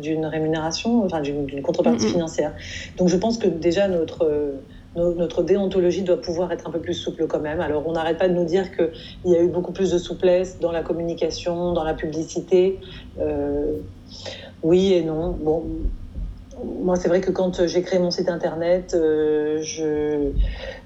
[0.00, 2.54] d'une rémunération, enfin d'une contrepartie financière.
[2.96, 4.60] Donc je pense que déjà notre
[4.94, 7.60] notre déontologie doit pouvoir être un peu plus souple quand même.
[7.60, 10.58] Alors on n'arrête pas de nous dire qu'il y a eu beaucoup plus de souplesse
[10.60, 12.78] dans la communication, dans la publicité.
[13.18, 13.78] Euh,
[14.62, 15.30] oui et non.
[15.30, 15.64] Bon,
[16.64, 20.32] moi c'est vrai que quand j'ai créé mon site internet, euh,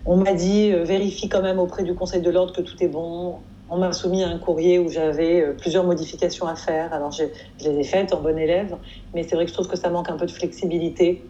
[0.04, 2.88] on m'a dit euh, vérifie quand même auprès du Conseil de l'ordre que tout est
[2.88, 3.38] bon.
[3.68, 6.92] On m'a soumis un courrier où j'avais plusieurs modifications à faire.
[6.92, 7.24] Alors je
[7.64, 8.76] les ai faites en bon élève,
[9.12, 11.24] mais c'est vrai que je trouve que ça manque un peu de flexibilité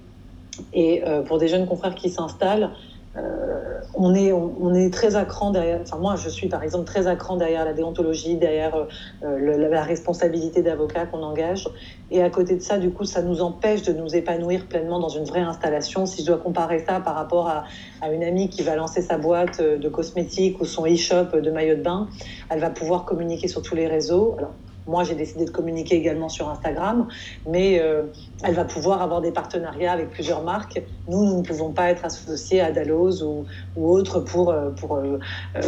[0.73, 2.71] et euh, pour des jeunes confrères qui s'installent,
[3.19, 6.85] euh, on, est, on, est très à cran derrière, enfin moi je suis par exemple
[6.85, 8.87] très à cran derrière la déontologie, derrière
[9.23, 11.69] euh, la responsabilité d'avocat qu'on engage.
[12.11, 15.09] Et à côté de ça, du coup, ça nous empêche de nous épanouir pleinement dans
[15.09, 16.07] une vraie installation.
[16.07, 17.65] Si je dois comparer ça par rapport à,
[18.01, 21.77] à une amie qui va lancer sa boîte de cosmétiques ou son e-shop de maillot
[21.77, 22.09] de bain,
[22.49, 24.37] elle va pouvoir communiquer sur tous les réseaux.
[24.39, 24.53] Alors,
[24.87, 27.09] Moi, j'ai décidé de communiquer également sur Instagram,
[27.47, 28.05] mais euh,
[28.45, 30.81] elle va pouvoir avoir des partenariats avec plusieurs marques.
[31.09, 33.47] Nous, nous ne pouvons pas être associés à Dalloz ou,
[33.77, 35.19] ou autres pour, euh, pour euh,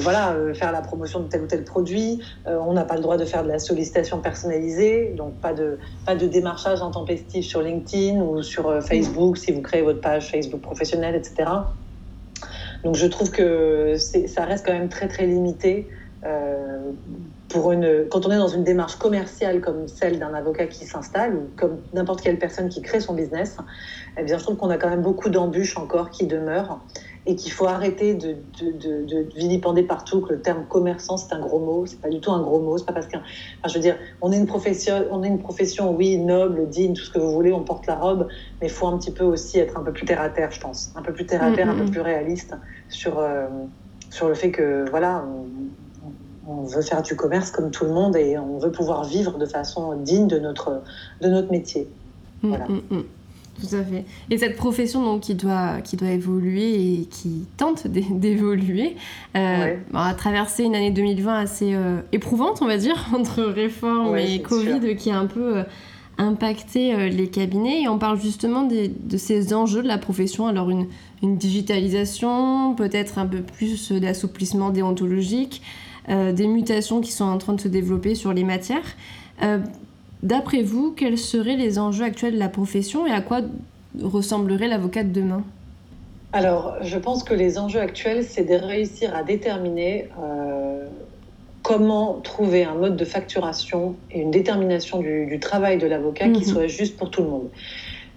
[0.02, 2.22] voilà, faire la promotion de tel ou tel produit.
[2.46, 6.14] on n'a pas le droit de faire de la sollicitation personnalisée, donc pas de, pas
[6.14, 11.16] de démarchage intempestif sur LinkedIn ou sur Facebook si vous créez votre page Facebook professionnelle,
[11.16, 11.50] etc.
[12.84, 15.88] Donc je trouve que ça reste quand même très très limité
[17.48, 21.34] pour une, quand on est dans une démarche commerciale comme celle d'un avocat qui s'installe
[21.34, 23.56] ou comme n'importe quelle personne qui crée son business,
[24.18, 26.80] eh bien, je trouve qu'on a quand même beaucoup d'embûches encore qui demeurent
[27.26, 31.40] et qu'il faut arrêter de, de, de, vilipender partout que le terme commerçant c'est un
[31.40, 31.84] gros mot.
[31.84, 32.78] C'est pas du tout un gros mot.
[32.78, 35.38] C'est pas parce qu'un, enfin, je veux dire, on est une profession, on est une
[35.38, 38.28] profession, oui, noble, digne, tout ce que vous voulez, on porte la robe,
[38.60, 40.60] mais il faut un petit peu aussi être un peu plus terre à terre, je
[40.60, 42.54] pense, un peu plus terre à terre, un peu plus réaliste
[42.88, 43.46] sur euh,
[44.10, 45.24] sur le fait que voilà.
[45.26, 45.46] On,
[46.48, 49.46] on veut faire du commerce comme tout le monde et on veut pouvoir vivre de
[49.46, 50.82] façon digne de notre,
[51.20, 51.88] de notre métier.
[52.42, 52.68] Mm, voilà.
[52.68, 53.04] Mm, mm.
[53.60, 54.04] Tout à fait.
[54.30, 58.96] Et cette profession donc, qui, doit, qui doit évoluer et qui tente d'évoluer
[59.36, 64.40] euh, a traversé une année 2020 assez euh, éprouvante, on va dire, entre réforme et
[64.40, 65.62] Covid qui a un peu euh,
[66.18, 67.82] impacté les cabinets.
[67.82, 70.46] Et on parle justement de ces enjeux de la profession.
[70.46, 70.86] Alors une,
[71.22, 75.62] une digitalisation, peut-être un peu plus d'assouplissement déontologique,
[76.08, 78.96] des mutations qui sont en train de se développer sur les matières.
[79.42, 79.58] Euh,
[80.22, 83.40] d'après vous, quels seraient les enjeux actuels de la profession et à quoi
[84.00, 85.44] ressemblerait l'avocat de demain?
[86.32, 90.86] Alors, je pense que les enjeux actuels, c'est de réussir à déterminer euh,
[91.62, 96.44] comment trouver un mode de facturation et une détermination du, travail de l'avocat qui mhm.
[96.44, 97.48] soit juste pour tout le monde.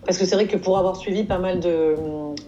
[0.05, 1.95] Parce que c'est vrai que pour avoir suivi pas mal de,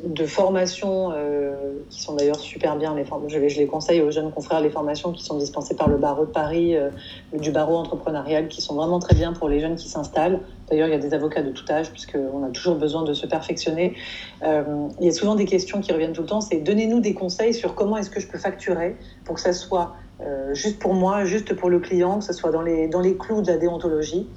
[0.04, 1.54] de formations, euh,
[1.90, 5.24] qui sont d'ailleurs super bien, les je, les, conseille aux jeunes confrères, les formations qui
[5.24, 6.90] sont dispensées par le barreau de Paris, euh,
[7.32, 10.40] du barreau entrepreneurial, qui sont vraiment très bien pour les jeunes qui s'installent.
[10.68, 13.28] D'ailleurs, il y a des avocats de tout âge, puisqu'on a toujours besoin de se
[13.28, 13.96] perfectionner.
[14.44, 14.64] Euh,
[15.00, 17.54] il y a souvent des questions qui reviennent tout le temps, c'est donnez-nous des conseils
[17.54, 19.94] sur comment est-ce que je peux facturer pour que ça soit
[20.26, 23.18] euh, juste pour moi, juste pour le client, que ce soit dans les, dans les
[23.18, 24.28] clous de la déontologie.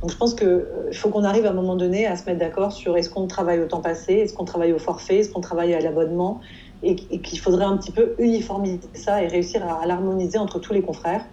[0.00, 2.38] Donc je pense qu'il euh, faut qu'on arrive à un moment donné à se mettre
[2.38, 5.40] d'accord sur est-ce qu'on travaille au temps passé, est-ce qu'on travaille au forfait, est-ce qu'on
[5.40, 6.40] travaille à l'abonnement,
[6.82, 10.82] et, qu'il faudrait un petit peu uniformiser ça et réussir à, l'harmoniser entre tous les
[10.82, 11.24] confrères.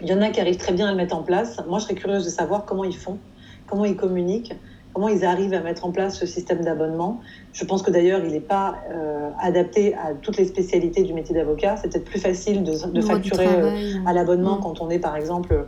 [0.00, 1.58] Il y en a qui arrivent très bien à le mettre en place.
[1.68, 3.18] Moi, je serais curieuse de savoir comment ils font,
[3.66, 4.54] comment ils communiquent,
[4.96, 7.20] comment ils arrivent à mettre en place ce système d'abonnement.
[7.52, 11.34] Je pense que d'ailleurs, il n'est pas euh, adapté à toutes les spécialités du métier
[11.34, 11.76] d'avocat.
[11.76, 14.62] C'est peut-être plus facile de, facturer euh, à l'abonnement mm.
[14.62, 15.66] quand on est, par exemple,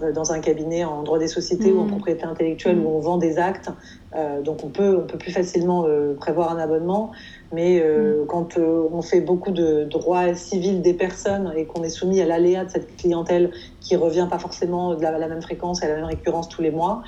[0.00, 1.90] euh, dans un cabinet en droit des sociétés ou en mm.
[1.90, 3.70] propriété intellectuelle où on vend des actes.
[4.14, 7.10] Euh, donc on peut, on peut plus facilement euh, prévoir un abonnement.
[7.52, 8.26] Mais mm.
[8.26, 12.64] quand on fait beaucoup de droits civils des personnes et qu'on est soumis à l'aléa
[12.64, 16.04] de cette clientèle qui revient pas forcément de la, même fréquence et à la même
[16.04, 17.02] récurrence tous les mois,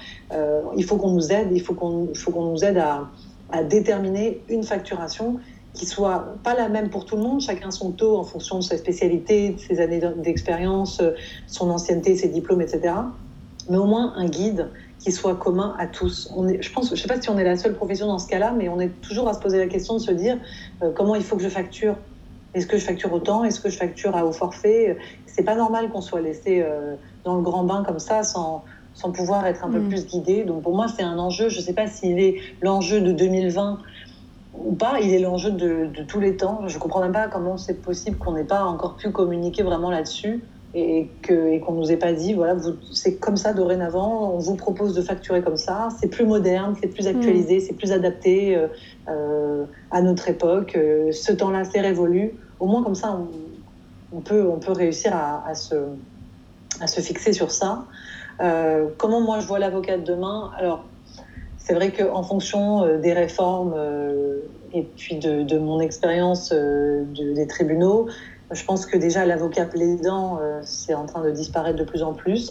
[0.76, 3.08] il faut qu'on nous aide, il faut qu'on qu'on nous aide à,
[3.52, 5.38] à déterminer une facturation
[5.74, 8.64] qui soit pas la même pour tout le monde, chacun son taux en fonction de
[8.64, 11.12] sa spécialité, de ses années d'expérience, euh,
[11.46, 12.94] son ancienneté, ses diplômes, etc.
[13.68, 14.68] Mais au moins un guide
[15.00, 16.30] qui soit commun à tous.
[16.36, 18.28] On est, je pense, je sais pas si on est la seule profession dans ce
[18.28, 20.38] cas-là, mais on est toujours à se poser la question de se dire
[20.82, 21.96] euh, comment il faut que je facture?
[22.54, 23.44] Est-ce que je facture autant?
[23.44, 24.98] Est-ce que je facture à haut forfait?
[25.26, 29.12] C'est pas normal qu'on soit laissé euh, dans le grand bain comme ça sans sans
[29.12, 29.88] pouvoir être un peu mm.
[29.88, 30.44] plus guidé.
[30.44, 31.48] Donc pour moi, c'est un enjeu.
[31.48, 33.78] Je ne sais pas s'il est l'enjeu de 2020
[34.54, 36.62] ou pas, il est l'enjeu de, tous les temps.
[36.66, 39.90] Je ne comprends même pas comment c'est possible qu'on n'ait pas encore pu communiquer vraiment
[39.90, 42.56] là-dessus et qu'on ne nous ait pas dit, voilà,
[42.92, 46.88] c'est comme ça dorénavant, on vous propose de facturer comme ça, c'est plus moderne, c'est
[46.88, 47.60] plus actualisé, mm.
[47.60, 48.68] c'est plus adapté euh,
[49.08, 52.34] euh, à notre époque, euh, ce temps-là c'est révolu.
[52.60, 53.18] Au moins comme ça,
[54.12, 55.74] on, peut, on peut réussir à, se,
[56.80, 57.86] à se fixer sur ça.
[58.98, 60.50] comment moi je vois l'avocat de demain?
[60.58, 60.84] Alors,
[61.56, 63.74] c'est vrai qu'en fonction des réformes
[64.74, 68.08] et puis de, mon expérience des tribunaux,
[68.52, 72.50] je pense que déjà l'avocat plaidant, c'est en train de disparaître de plus en plus.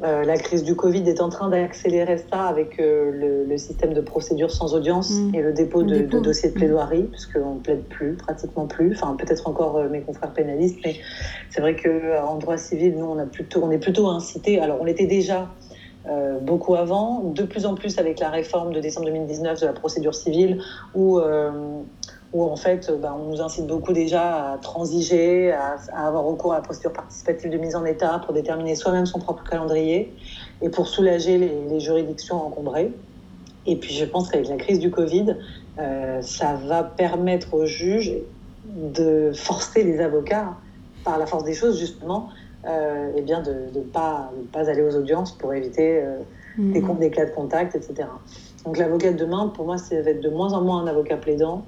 [0.00, 4.74] la crise du Covid est en train d'accélérer ça avec le, système de procédure sans
[4.74, 5.34] audience mmh.
[5.34, 8.92] et le dépôt de, dossiers de plaidoirie, puisqu'on ne plaide plus, pratiquement plus.
[8.94, 10.96] Enfin, peut-être encore mes confrères pénalistes, mais
[11.50, 14.60] c'est vrai qu'en droit civil, nous, on, a plutôt, on est plutôt incité.
[14.60, 15.48] Alors, on était déjà
[16.08, 19.72] euh, beaucoup avant, de plus en plus avec la réforme de décembre 2019 de la
[19.72, 20.60] procédure civile,
[20.96, 21.50] où, euh,
[22.32, 26.56] où en fait bah, on nous incite beaucoup déjà à transiger, à, avoir recours à
[26.56, 30.12] la procédure participative de mise en état pour déterminer soi-même son propre calendrier
[30.62, 32.92] et pour soulager les, juridictions encombrées.
[33.66, 35.36] Et puis je pense qu'avec la crise du Covid,
[35.78, 38.14] euh, ça va permettre aux juges
[38.66, 40.54] de forcer les avocats,
[41.04, 42.28] par la force des choses justement,
[42.64, 46.00] euh, eh bien de ne pas, pas aller aux audiences pour éviter
[46.56, 46.98] des, mmh.
[46.98, 48.08] des cas de contact, etc.
[48.64, 51.16] Donc l'avocat de demain, pour moi, ça va être de moins en moins un avocat
[51.16, 51.64] plaidant,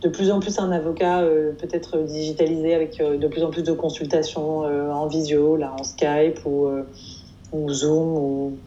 [0.00, 1.24] de plus en plus un avocat
[1.58, 6.68] peut-être digitalisé avec de plus en plus de consultations en visio, là en Skype ou,
[7.52, 8.58] ou Zoom ou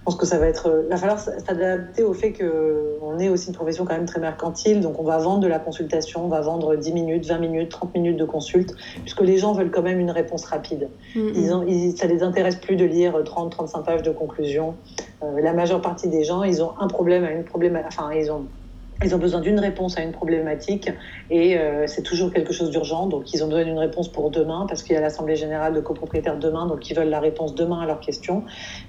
[0.00, 0.84] je pense que ça va être.
[0.86, 4.80] Il va falloir s'adapter au fait qu'on est aussi une profession quand même très mercantile.
[4.80, 7.94] Donc, on va vendre de la consultation, on va vendre 10 minutes, 20 minutes, 30
[7.94, 10.88] minutes de consulte, puisque les gens veulent quand même une réponse rapide.
[11.14, 14.74] Ils ont, ils, ça les intéresse plus de lire 30, 35 pages de conclusion.
[15.22, 17.92] Euh, la majeure partie des gens, ils ont un problème à une problématique.
[17.92, 18.46] Enfin, ils ont
[19.02, 20.90] ils ont besoin d'une réponse à une problématique
[21.30, 23.06] et euh, c'est toujours quelque chose d'urgent.
[23.06, 25.80] Donc, ils ont besoin d'une réponse pour demain parce qu'il y a l'Assemblée générale de
[25.80, 28.44] copropriétaires demain, donc ils veulent la réponse demain à leurs questions.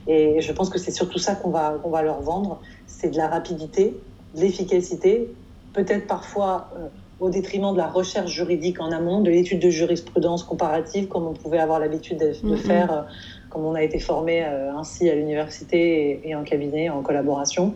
[0.07, 3.17] Et je pense que c'est surtout ça qu'on va, qu'on va leur vendre c'est de
[3.17, 3.95] la rapidité,
[4.35, 5.33] de l'efficacité,
[5.73, 6.87] peut-être parfois euh,
[7.21, 11.33] au détriment de la recherche juridique en amont, de l'étude de jurisprudence comparative, comme on
[11.33, 12.57] pouvait avoir l'habitude de, mm-hmm.
[12.57, 13.01] faire, euh,
[13.49, 17.75] comme on a été formé ainsi à l'université et, et en cabinet, en collaboration.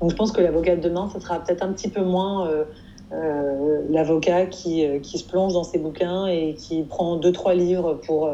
[0.00, 2.64] Donc je pense que l'avocat de demain, ce sera peut-être un petit peu moins euh,
[3.12, 7.54] euh, l'avocat qui, euh, qui, se plonge dans ses bouquins et qui prend deux, trois
[7.54, 8.30] livres pour,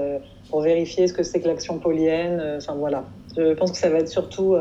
[0.51, 2.42] pour vérifier ce que c'est que l'action polienne.
[2.57, 3.05] Enfin voilà,
[3.37, 4.57] je pense que ça va être surtout,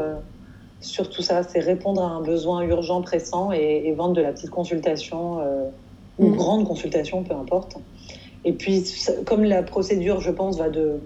[0.80, 5.40] surtout ça, c'est répondre à un besoin urgent, pressant et, vendre de la petite consultation
[6.20, 6.36] ou mm.
[6.36, 7.78] grande consultation, peu importe.
[8.44, 8.84] Et puis,
[9.26, 11.00] comme la procédure, je pense, va, de,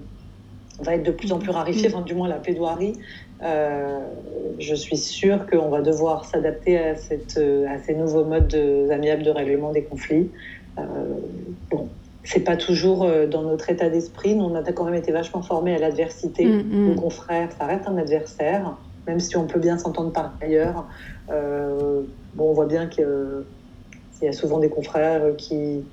[0.79, 1.93] va être de plus en plus rarifiée, mm.
[1.93, 2.93] enfin, du moins la plaidoirie,
[3.43, 3.99] euh,
[4.59, 9.23] je suis sûre qu'on va devoir s'adapter à, cette, à ces nouveaux modes de, amiables
[9.23, 10.29] de règlement des conflits.
[10.77, 10.81] Euh,
[11.71, 11.89] bon,
[12.23, 14.35] c'est pas toujours euh, dans notre état d'esprit.
[14.35, 16.45] Nous, on a quand même été vachement formés à l'adversité.
[16.45, 16.89] Mm, mm.
[16.89, 18.75] Le confrère, ça reste un adversaire,
[19.07, 20.85] même si on peut bien s'entendre par ailleurs.
[21.29, 22.01] Euh,
[22.33, 23.05] bon, on voit bien qu'il
[24.21, 25.83] y a souvent des confrères qui,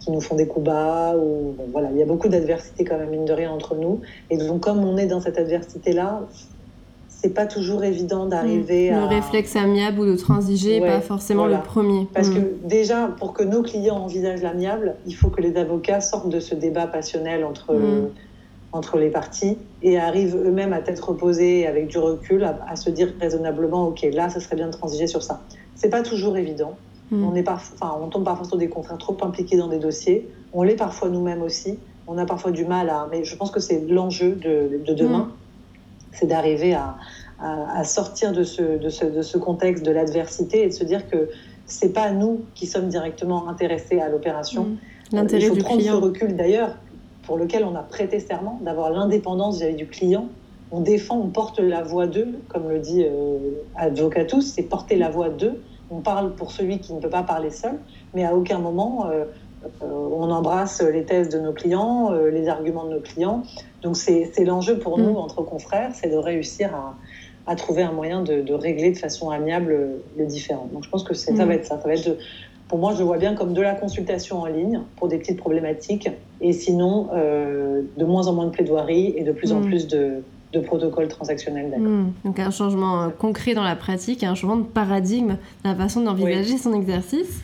[0.00, 1.14] qui nous font des coups bas.
[1.16, 4.00] Ou, voilà, il y a beaucoup d'adversité quand même, mine de rien, entre nous.
[4.30, 6.22] Et donc, comme on est dans cette adversité-là,
[7.22, 9.02] c'est pas toujours évident d'arriver à.
[9.02, 12.08] Le réflexe amiable ou de transiger, pas forcément le premier.
[12.12, 12.34] Parce mm.
[12.34, 16.40] que déjà, pour que nos clients envisagent l'amiable, il faut que les avocats sortent de
[16.40, 18.08] ce débat passionnel entre, mm.
[18.72, 23.12] entre les parties et arrivent eux-mêmes à tête reposée avec du recul à, se dire
[23.20, 25.42] raisonnablement ok, là, ça serait bien de transiger sur ça.
[25.76, 26.76] C'est pas toujours évident.
[27.12, 27.24] Mm.
[27.24, 27.48] On, est
[27.82, 30.28] on tombe parfois sur des confrères trop impliqués dans des dossiers.
[30.52, 31.78] On l'est parfois nous-mêmes aussi.
[32.08, 33.06] On a parfois du mal à.
[33.12, 35.30] Mais je pense que c'est l'enjeu de, de, demain
[36.12, 36.96] c'est d'arriver à,
[37.40, 41.08] à, sortir de ce, de, ce, de ce, contexte de l'adversité et de se dire
[41.08, 41.28] que
[41.66, 44.64] c'est pas nous qui sommes directement intéressés à l'opération.
[44.64, 45.16] Mmh.
[45.16, 46.00] L'intérêt du prendre client.
[46.00, 46.76] ce recul d'ailleurs
[47.24, 50.28] pour lequel on a prêté serment, d'avoir l'indépendance vis-à-vis du client.
[50.70, 53.38] On défend, on porte la voix d'eux, comme le dit euh,
[53.76, 55.62] Advocatus, c'est porter la voix d'eux.
[55.90, 57.78] On parle pour celui qui ne peut pas parler seul,
[58.14, 59.24] mais à aucun moment euh,
[59.64, 63.42] euh, on embrasse les thèses de nos clients, euh, les arguments de nos clients.
[63.82, 65.16] Donc c'est l'enjeu pour nous, mm.
[65.16, 66.70] entre confrères, c'est de réussir
[67.46, 70.68] à, trouver un moyen de, régler de façon amiable le différent.
[70.72, 71.44] Donc je pense que ça mm.
[71.44, 71.80] va être ça.
[71.80, 72.16] ça va être
[72.68, 76.08] pour moi, je vois bien comme de la consultation en ligne pour des petites problématiques,
[76.40, 79.66] et sinon euh, de moins en moins de plaidoiries et de plus en mm.
[79.66, 80.22] plus de,
[80.64, 82.04] protocoles transactionnels d'accord.
[82.24, 86.56] Donc un changement concret dans la pratique, un changement de paradigme dans la façon d'envisager
[86.56, 87.42] son exercice.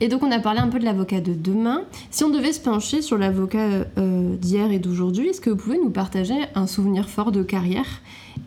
[0.00, 1.82] Et donc on a parlé un peu de l'avocat de demain.
[2.10, 5.78] Si on devait se pencher sur l'avocat euh, d'hier et d'aujourd'hui, est-ce que vous pouvez
[5.78, 7.86] nous partager un souvenir fort de carrière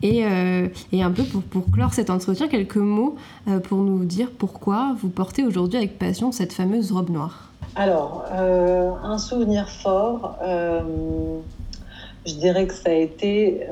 [0.02, 3.16] et, euh, un peu pour, pour, clore cet entretien, quelques mots
[3.48, 7.50] euh, pour nous dire pourquoi vous portez aujourd'hui avec passion cette fameuse robe noire?
[7.74, 13.66] Alors, un souvenir fort, je dirais que ça a été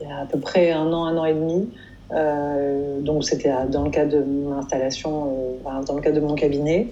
[0.00, 1.68] il y a à peu près un an, un an et demi.
[2.12, 6.34] Euh, donc c'était dans le cadre de mon installation, euh, dans le cadre de mon
[6.34, 6.88] cabinet,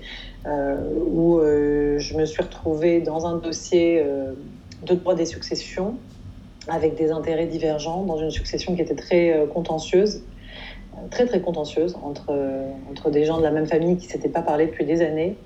[0.46, 0.76] euh,
[1.10, 4.04] où je me suis retrouvée dans un dossier
[4.86, 5.94] de droit des successions
[6.68, 10.22] avec des intérêts divergents, dans une succession qui était très contentieuse,
[11.10, 12.32] très très contentieuse entre,
[12.90, 15.36] entre des gens de la même famille qui ne s'étaient pas parlé depuis des années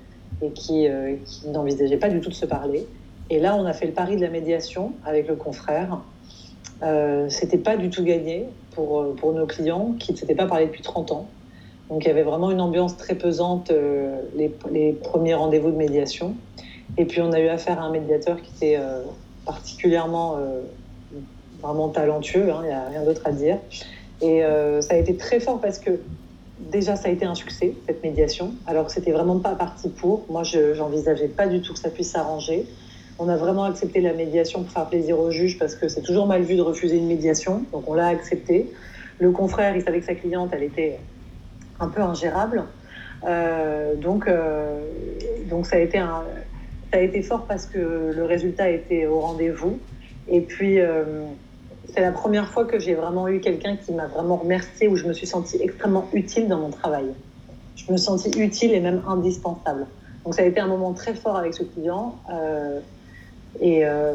[0.41, 0.87] et qui,
[1.25, 2.87] qui n'envisageaient pas du tout de se parler.
[3.29, 6.01] Et là, on a fait le pari de la médiation avec le confrère.
[6.83, 10.47] Euh, c'était pas du tout gagné pour, euh, pour nos clients qui ne s'étaient pas
[10.47, 11.27] parlé depuis 30 ans.
[11.89, 16.35] Donc il y avait vraiment une ambiance très pesante euh, les, premiers rendez-vous de médiation.
[16.97, 19.03] Et puis on a eu affaire à un médiateur qui était euh,
[19.45, 20.37] particulièrement
[21.61, 23.57] vraiment talentueux, hein, il n'y a rien d'autre à dire.
[24.21, 24.41] Et
[24.81, 25.99] ça a été très fort parce que
[26.59, 30.25] déjà ça a été un succès, cette médiation, alors que c'était vraiment pas parti pour.
[30.29, 32.67] Moi je n'envisageais pas du tout que ça puisse s'arranger.
[33.23, 36.25] On a vraiment accepté la médiation pour faire plaisir au juge parce que c'est toujours
[36.25, 37.63] mal vu de refuser une médiation.
[37.71, 38.65] Donc on l'a accepté.
[39.19, 40.97] Le confrère, il savait que sa cliente, elle était
[41.79, 42.63] un peu ingérable.
[43.27, 44.81] Euh, donc, euh,
[45.47, 49.77] donc ça a été ça a été fort parce que le résultat était au rendez-vous.
[50.27, 51.03] Et puis, euh,
[51.93, 55.05] c'est la première fois que j'ai vraiment eu quelqu'un qui m'a vraiment remercié, où je
[55.05, 57.05] me suis sentie extrêmement utile dans mon travail.
[57.75, 59.85] Je me sentis utile et même indispensable.
[60.25, 62.15] Donc ça a été un moment très fort avec ce client.
[63.59, 64.13] Et euh,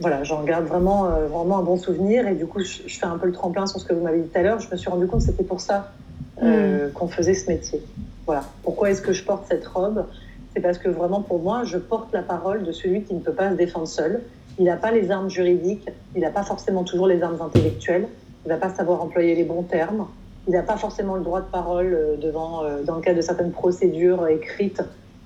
[0.00, 2.26] voilà, j'en garde vraiment, euh, vraiment un bon souvenir.
[2.28, 4.20] Et du coup, je, je, fais un peu le tremplin sur ce que vous m'avez
[4.20, 4.60] dit tout à l'heure.
[4.60, 5.92] Je me suis rendu compte que c'était pour ça
[6.42, 6.92] euh, mm.
[6.92, 7.82] qu'on faisait ce métier.
[8.26, 8.44] Voilà.
[8.62, 10.06] Pourquoi est-ce que je porte cette robe?
[10.54, 13.32] C'est parce que vraiment, pour moi, je porte la parole de celui qui ne peut
[13.32, 14.22] pas se défendre seul.
[14.58, 18.06] Il n'a pas les armes juridiques, il n'a pas forcément toujours les armes intellectuelles,
[18.44, 20.06] il ne va pas savoir employer les bons termes,
[20.46, 24.26] il n'a pas forcément le droit de parole devant, dans le cadre de certaines procédures
[24.26, 24.82] écrites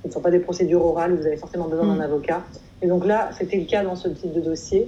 [0.07, 2.01] ce ne sont pas des procédures orales vous avez forcément besoin d'un mm.
[2.01, 2.43] avocat.
[2.81, 4.87] Et donc là, c'était le cas dans ce type de dossier.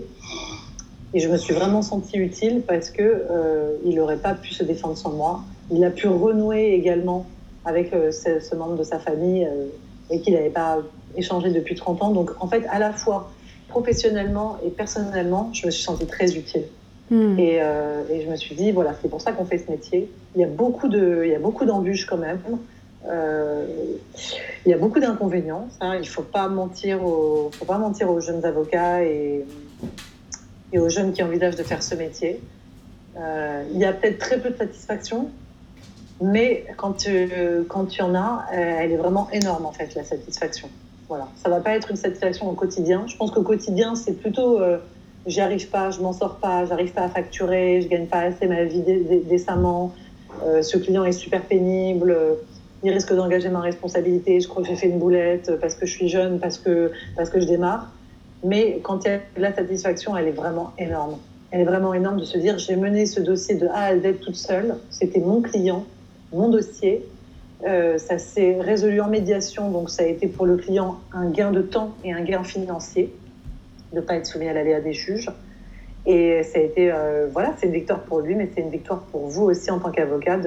[1.12, 4.97] Et je me suis vraiment sentie utile parce qu'il euh, n'aurait pas pu se défendre
[4.97, 5.41] sans moi.
[5.73, 7.27] Il a pu renouer également
[7.64, 9.66] avec euh, ce, ce, membre de sa famille euh,
[10.11, 10.79] et qu'il n'avait pas
[11.16, 12.11] échangé depuis 30 ans.
[12.11, 13.33] Donc en fait, à la fois
[13.69, 16.64] professionnellement et personnellement, je me suis sentie très utile.
[17.11, 17.39] Mm.
[17.39, 20.11] Et, euh, et, je me suis dit, voilà, c'est pour ça qu'on fait ce métier.
[20.35, 22.39] Il y a beaucoup d'embûches quand même.
[23.07, 23.66] Euh,
[24.66, 25.68] il y a beaucoup d'inconvénients.
[25.82, 27.51] Il ne faut pas mentir aux,
[28.20, 29.44] jeunes avocats et,
[30.74, 32.40] aux jeunes qui envisagent de faire ce métier.
[33.16, 35.30] Euh, il y a peut-être très peu de satisfaction,
[36.20, 37.30] mais quand tu,
[37.68, 40.68] quand tu en as, euh, elle est vraiment énorme en fait la satisfaction.
[41.09, 43.05] Voilà, ça va pas être une satisfaction au quotidien.
[43.07, 44.61] Je pense qu'au quotidien, c'est plutôt
[45.26, 48.46] j'y arrive pas, je m'en sors pas, j'arrive pas à facturer, je gagne pas assez
[48.46, 48.82] ma vie
[49.24, 49.94] décemment.
[50.61, 52.14] Ce client est super pénible
[52.83, 55.93] il risque d'engager ma responsabilité, je crois que j'ai fait une boulette parce que je
[55.93, 57.91] suis jeune, parce que, parce que je démarre.
[58.45, 61.18] Mais quand il y a la satisfaction, elle est vraiment énorme.
[61.51, 64.20] Elle est vraiment énorme de se dire j'ai mené ce dossier de A à Z
[64.20, 64.76] toute seule.
[64.91, 65.85] C'était mon client,
[66.33, 67.05] mon dossier.
[67.66, 71.51] Euh, ça s'est résolu en médiation, donc ça a été pour le client un gain
[71.51, 73.12] de temps et un gain financier
[73.93, 75.31] de ne pas être soumis à l'aléa des juges.
[76.07, 79.01] Et ça a été, euh, voilà, c'est une victoire pour lui, mais c'est une victoire
[79.11, 80.39] pour vous aussi en tant qu'avocat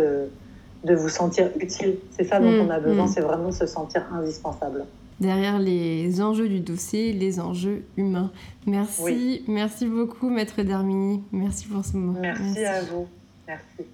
[0.84, 1.98] de vous sentir utile.
[2.12, 3.10] C'est ça dont mmh, on a besoin, mmh.
[3.10, 4.86] c'est vraiment se sentir indispensable.
[5.20, 8.32] Derrière les enjeux du dossier, les enjeux humains.
[8.66, 9.44] Merci, oui.
[9.48, 11.24] merci beaucoup, Maître Darmini.
[11.32, 12.20] Merci pour ce moment.
[12.20, 12.66] Merci, merci.
[12.66, 13.08] à vous.
[13.48, 13.90] Merci.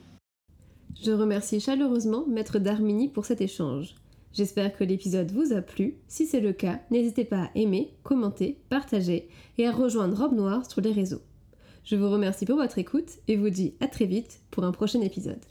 [1.03, 3.95] Je remercie chaleureusement Maître Darmini pour cet échange.
[4.33, 5.95] J'espère que l'épisode vous a plu.
[6.07, 9.27] Si c'est le cas, n'hésitez pas à aimer, commenter, partager
[9.57, 11.21] et à rejoindre Robe Noire sur les réseaux.
[11.83, 15.01] Je vous remercie pour votre écoute et vous dis à très vite pour un prochain
[15.01, 15.43] épisode.